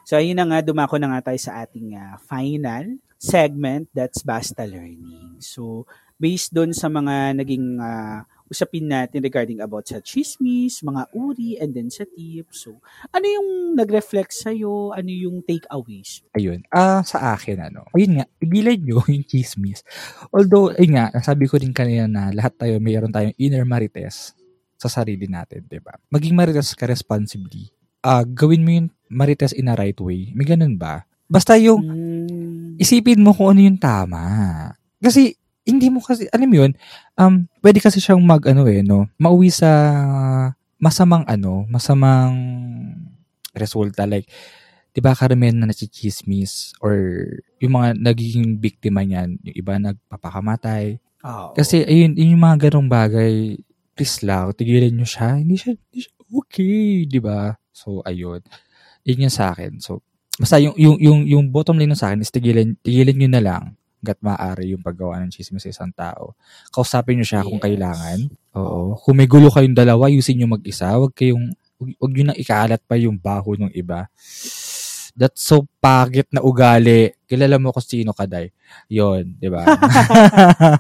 [0.09, 4.65] So, ayun na nga, dumako na nga tayo sa ating ah, final segment, that's Basta
[4.65, 5.37] Learning.
[5.37, 5.85] So,
[6.17, 11.77] based doon sa mga naging ah, usapin natin regarding about sa chismis, mga uri, and
[11.77, 12.65] then sa tips.
[12.65, 12.81] So,
[13.13, 14.97] ano yung nag-reflect sa'yo?
[14.97, 16.25] Ano yung takeaways?
[16.33, 16.65] Ayun.
[16.73, 17.85] Ah, sa akin, ano.
[17.93, 19.85] Ayun nga, pigilan nyo yung chismis.
[20.33, 24.33] Although, ayun nga, sabi ko din kanina na lahat tayo, mayroon tayong inner marites
[24.73, 25.93] sa sarili natin, di ba?
[26.09, 27.69] Maging marites ka responsibly.
[28.01, 30.31] Ah, gawin mo yung marites in a right way.
[30.31, 31.03] May ganun ba?
[31.25, 34.21] Basta yung Mm, isipin mo kung ano yung tama.
[34.97, 36.71] Kasi, hindi mo kasi, alam yun,
[37.13, 39.69] um, pwede kasi siyang mag, ano eh, no, mauwi sa
[40.79, 42.33] masamang, ano, masamang
[43.53, 44.05] resulta.
[44.09, 44.25] Like,
[44.89, 46.95] di ba karamihan na nachichismis or
[47.61, 50.97] yung mga nagiging biktima niyan, yung iba nagpapakamatay.
[51.25, 51.53] oo.
[51.53, 53.59] Kasi, ayun, yun yung mga ganong bagay,
[53.93, 55.37] please lang, tigilan nyo siya.
[55.37, 57.57] Hindi siya, hindi siya okay, di ba?
[57.73, 58.41] So, ayun.
[59.09, 59.81] Yun yung sa akin.
[59.81, 60.05] So,
[60.37, 63.63] basta yung, yung, yung, yung bottom line sa akin is tigilan, tigilan nyo na lang
[63.99, 66.31] gat maaari yung paggawa ng chismis sa isang tao.
[66.71, 67.65] Kausapin nyo siya kung Yes.
[67.67, 68.17] kailangan.
[68.55, 68.95] Oo.
[68.95, 70.87] Kung may gulo kayong dalawa, ayusin nyo mag-isa.
[70.95, 71.51] Huwag kayong,
[71.99, 74.07] huwag nyo nang ikaalat pa yung baho ng iba.
[75.19, 77.11] That's so pagit na ugali.
[77.27, 78.55] Kilala mo kung sino ka, Day.
[78.87, 79.67] Yun, di ba?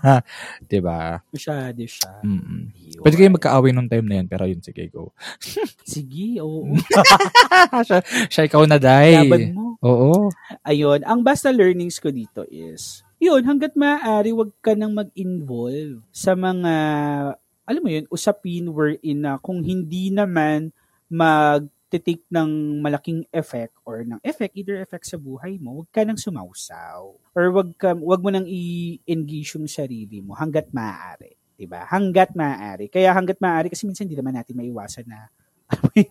[0.71, 1.19] di ba?
[1.27, 2.23] Masyado siya.
[2.23, 2.71] Mm-mm.
[3.03, 5.11] Pwede kayo magkaaway nung time na yun, pero yun, sige, go.
[5.91, 6.71] Sige, oo.
[7.83, 7.99] siya,
[8.31, 9.19] siya ikaw na, Day.
[9.19, 9.75] Laban mo.
[9.83, 10.31] Oo.
[10.63, 16.31] Ayun, ang basta learnings ko dito is, yun, hanggat maaari, wag ka nang mag-involve sa
[16.31, 16.73] mga,
[17.67, 20.71] alam mo yun, usapin wherein na kung hindi naman
[21.89, 26.21] mag-take ng malaking effect or ng effect, either effect sa buhay mo, wag ka nang
[26.21, 27.17] sumausaw.
[27.33, 31.33] Or wag, ka, wag mo nang i-engage yung sarili mo hanggat maaari.
[31.57, 31.89] Diba?
[31.89, 32.93] Hanggat maaari.
[32.93, 35.33] Kaya hanggat maaari, kasi minsan hindi naman natin maiwasan na,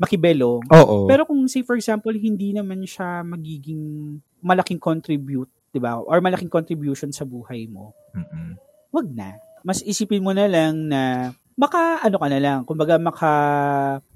[0.00, 0.60] makibelong.
[0.68, 1.08] Oo.
[1.08, 5.98] Pero kung say for example hindi naman siya magiging malaking contribute, 'di ba?
[6.00, 8.56] Or malaking contribution sa buhay mo, Mm-mm.
[8.92, 9.40] wag na.
[9.66, 13.32] Mas isipin mo na lang na maka ano ka na lang, kumbaga maka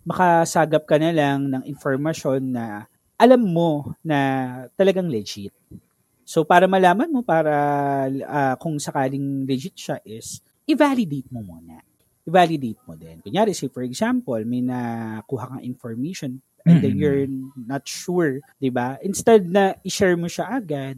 [0.07, 2.87] makasagap ka na lang ng informasyon na
[3.19, 4.19] alam mo na
[4.75, 5.55] talagang legit.
[6.27, 7.55] So para malaman mo para
[8.27, 11.83] ah, kung sakaling legit siya is i-validate mo muna.
[12.23, 13.19] I-validate mo din.
[13.23, 17.01] Kunyari, say for example, may nakuha kang information and then Mm.
[17.03, 17.27] you're
[17.59, 18.95] not sure, 'di ba?
[19.03, 20.95] Instead na i-share mo siya agad,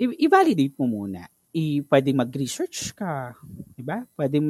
[0.00, 1.28] i- i-validate mo muna.
[1.52, 3.36] I pwedeng mag-research ka,
[3.76, 4.04] 'di ba?
[4.16, 4.48] Pwedeng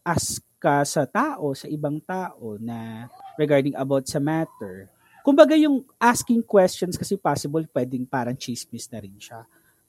[0.00, 4.88] mag-ask ka sa tao, sa ibang tao na regarding about sa matter.
[5.20, 9.44] Kumbaga yung asking questions kasi possible pwedeng parang chismis na rin siya.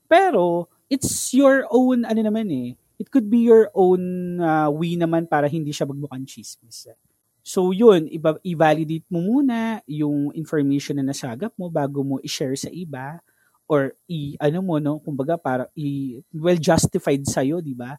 [0.07, 2.69] Pero it's your own ano naman eh.
[2.99, 6.91] It could be your own uh, way naman para hindi siya magmukhang chismis.
[6.91, 6.95] eh.
[7.41, 12.69] So yun, iba, i-validate mo muna yung information na nasagap mo bago mo i-share sa
[12.69, 13.17] iba
[13.65, 17.95] or i ano mo no, kumbaga para i well justified sa di ba?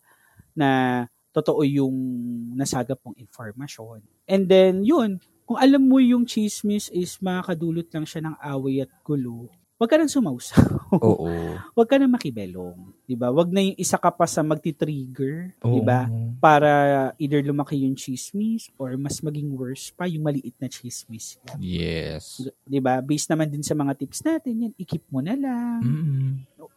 [0.52, 1.02] Na
[1.32, 1.96] totoo yung
[2.54, 4.04] nasagap mong informasyon.
[4.28, 5.18] And then yun,
[5.48, 9.50] kung alam mo yung chismis is makakadulot lang siya ng away at gulo,
[9.82, 10.62] wag ka nang sumausaw.
[10.94, 11.26] Oo.
[11.78, 13.34] wag ka nang makibelong, 'di ba?
[13.34, 16.06] Wag na yung isa ka pa sa magti-trigger, 'di ba?
[16.06, 16.38] Oo.
[16.38, 16.70] Para
[17.18, 21.34] either lumaki yung chismis or mas maging worse pa yung maliit na chismis.
[21.58, 22.46] Yes.
[22.62, 23.02] 'Di ba?
[23.02, 25.82] Based naman din sa mga tips natin, yan i-keep mo na lang.
[25.82, 26.30] Mm-mm.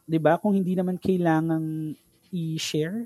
[0.10, 0.41] 'Di ba?
[0.41, 1.93] Kung hindi naman kailangang
[2.34, 3.06] i-share,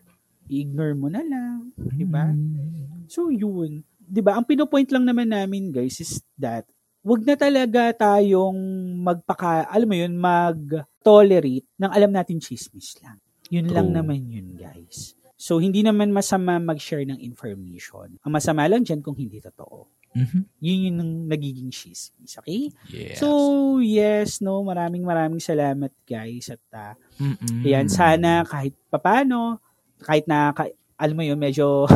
[0.49, 2.33] i-ignore mo na lang, 'di ba?
[2.33, 3.05] Mm.
[3.07, 4.35] So yun, 'di ba?
[4.35, 6.65] Ang pinopoint lang naman namin, guys, is that
[6.99, 8.59] wag na talaga tayong
[8.99, 13.17] magpaka, alam mo yun, mag-tolerate ng alam natin chismis lang.
[13.49, 13.97] Yun lang True.
[14.03, 15.15] naman yun, guys.
[15.39, 18.19] So, hindi naman masama mag-share ng information.
[18.21, 19.87] Ang masama lang dyan kung hindi totoo.
[20.11, 20.41] Mhm.
[20.59, 20.99] Yun yung
[21.31, 22.67] nagiging chismis, okay?
[22.91, 23.21] Yes.
[23.23, 26.51] So, yes, no, maraming maraming salamat, guys.
[26.51, 27.63] At uh, Mm-mm.
[27.63, 29.63] Ayan, sana kahit papano,
[30.03, 30.51] kahit na,
[30.99, 31.87] alam mo yun, medyo,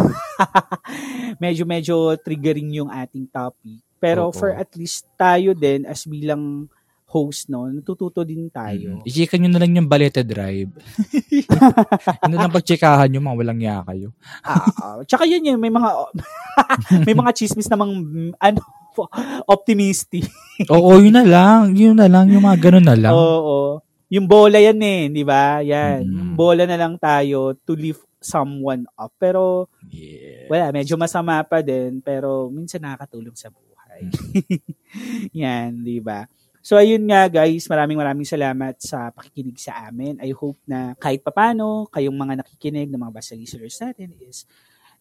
[1.44, 3.84] medyo, medyo triggering yung ating topic.
[4.00, 4.36] Pero Oo.
[4.36, 6.68] for at least tayo din, as bilang
[7.14, 8.98] host, no, natututo din tayo.
[8.98, 9.06] Mm.
[9.06, 10.74] I-checkan nyo na lang yung Balete Drive.
[12.26, 14.10] Ano lang pag-checkahan nyo, mga walang niya kayo.
[14.42, 14.98] Ah, ah.
[15.06, 15.90] tsaka yun yun, may mga,
[17.08, 17.94] may mga chismis namang,
[18.42, 18.60] ano,
[19.46, 20.26] optimistic.
[20.70, 21.74] Oo, yun na lang.
[21.74, 22.30] Yun na lang.
[22.30, 23.14] Yung mga ganun na lang.
[23.14, 23.82] Oo.
[24.14, 25.66] Yung bola yan eh, di ba?
[25.66, 26.06] Yan.
[26.06, 26.14] Mm.
[26.14, 29.10] Yung bola na lang tayo to lift someone up.
[29.18, 30.46] Pero Yeah.
[30.54, 34.06] wala, medyo masama pa din, pero minsan nakakatulong sa buhay.
[35.42, 36.30] Yan, di ba?
[36.64, 40.16] So ayun nga guys, maraming maraming salamat sa pakikinig sa amin.
[40.24, 44.48] I hope na kahit papano, kayong mga nakikinig ng mga basta listeners natin is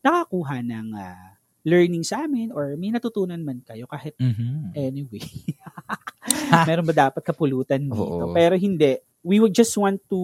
[0.03, 4.75] nakakuha ng ah, learning sa amin or may natutunan man kayo kahit Mhm.
[4.75, 5.23] anyway.
[6.69, 8.31] Meron ba dapat kapulutan dito?
[8.31, 8.35] Oo.
[8.35, 8.99] Pero hindi.
[9.23, 10.19] We would just want to,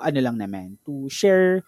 [0.00, 1.60] ano lang naman, to share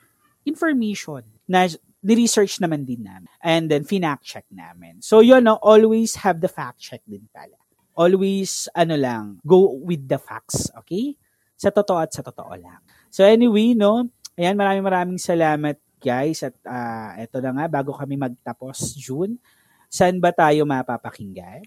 [0.45, 1.69] information na
[2.01, 3.29] ni-research naman din namin.
[3.43, 5.03] And then, finact check namin.
[5.03, 7.59] So, yun, no, always have the fact check din pala.
[7.93, 11.17] Always, ano lang, go with the facts, okay?
[11.57, 12.81] Sa totoo at sa totoo lang.
[13.11, 15.77] So, anyway, no, ayan, maraming maraming salamat,
[16.07, 16.47] guys.
[16.47, 19.43] At ah, eto na nga, bago kami magtapos, June,
[19.91, 21.67] saan ba tayo mapapakinggan?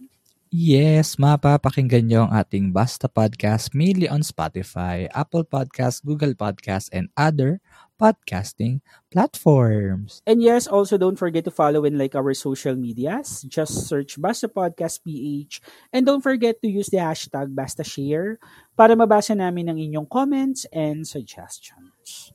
[0.49, 7.05] Yes, mapapakinggan nyo ang ating Basta Podcast mainly on Spotify, Apple Podcast, Google Podcast, and
[7.13, 7.61] other
[8.01, 8.81] podcasting
[9.13, 10.25] platforms.
[10.25, 13.45] And yes, also don't forget to follow and like our social medias.
[13.45, 15.61] Just search Basta Podcast PH.
[15.93, 18.41] And don't forget to use the hashtag Basta Share
[18.73, 21.88] para mabasa namin ang inyong comments and suggestions.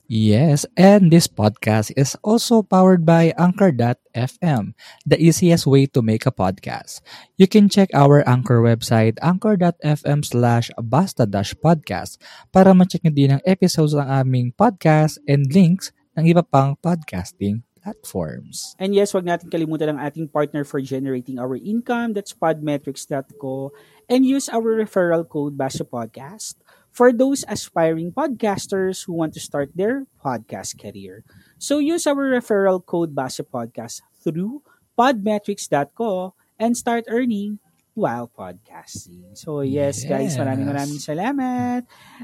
[0.05, 6.31] Yes, and this podcast is also powered by Anchor.fm, the easiest way to make a
[6.31, 7.01] podcast.
[7.41, 12.21] You can check our Anchor website, anchor.fm slash basta-podcast
[12.53, 17.65] para ma-check nyo din ang episodes ng aming podcast and links ng iba pang podcasting
[17.85, 18.73] platforms.
[18.81, 22.17] And yes, wag natin kalimutan ang ating partner for generating our income.
[22.17, 23.69] That's podmetrics.co.
[24.09, 26.61] And use our referral code Basta Podcast
[26.95, 31.27] for those aspiring podcasters who want to start their podcast career.
[31.59, 34.63] So use our referral code Basta Podcast through
[34.95, 37.59] podmetrics.co and start earning
[37.95, 39.35] while podcasting.
[39.35, 40.71] So yes, guys, maraming Yes.
[40.71, 41.81] maraming salamat.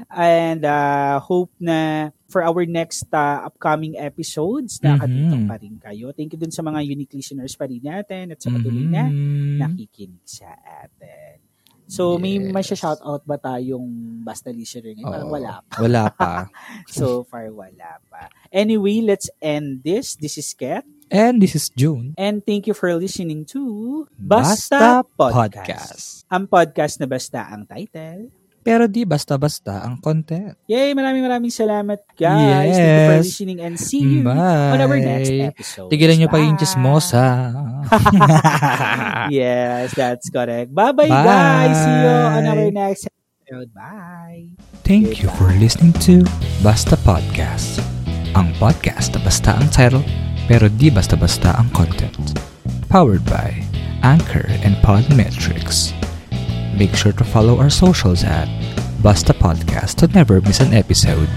[0.08, 5.48] And uh, hope na for our next uh, upcoming episodes, nakatutok Mhm.
[5.48, 6.16] pa rin kayo.
[6.16, 9.60] Thank you dun sa mga unique listeners pa rin natin at sa patuloy na Mhm.
[9.60, 10.48] nakikinig sa
[10.80, 11.51] atin.
[11.86, 12.50] So, may Yes.
[12.50, 13.84] may shoutout ba tayong
[14.22, 15.08] basta listener ngayon?
[15.12, 15.36] Parang Oo.
[15.36, 15.74] wala pa.
[15.78, 16.32] Wala pa.
[16.88, 18.32] So far, wala pa.
[18.50, 20.16] Anyway, let's end this.
[20.16, 20.82] This is Ket.
[21.12, 22.16] And this is June.
[22.16, 25.36] And thank you for listening to Basta Basta, Podcast.
[25.36, 26.04] Podcast.
[26.32, 28.41] Ang podcast na basta ang title.
[28.62, 30.54] Pero di basta-basta ang content.
[30.70, 30.94] Yay!
[30.94, 32.78] Maraming maraming salamat, guys.
[32.78, 33.26] Thank you for Yes.
[33.26, 34.72] listening and see you Bye.
[34.72, 35.90] on our next episode.
[35.90, 37.50] Tigilan nyo pa yung chismosa.
[39.34, 40.70] yes, that's correct.
[40.70, 41.26] Bye-bye, Bye.
[41.26, 41.74] guys.
[41.76, 43.70] See you on our next episode.
[43.74, 44.54] Bye.
[44.86, 46.22] Thank you for listening to
[46.62, 47.82] Basta Podcast.
[48.32, 50.06] Ang podcast na basta ang title,
[50.46, 52.38] pero di basta-basta ang content.
[52.88, 53.52] Powered by
[54.02, 55.92] Anchor and Podmetrics.
[56.76, 58.48] Make sure to follow our socials at
[59.02, 61.28] Basta Podcast to never miss an episode.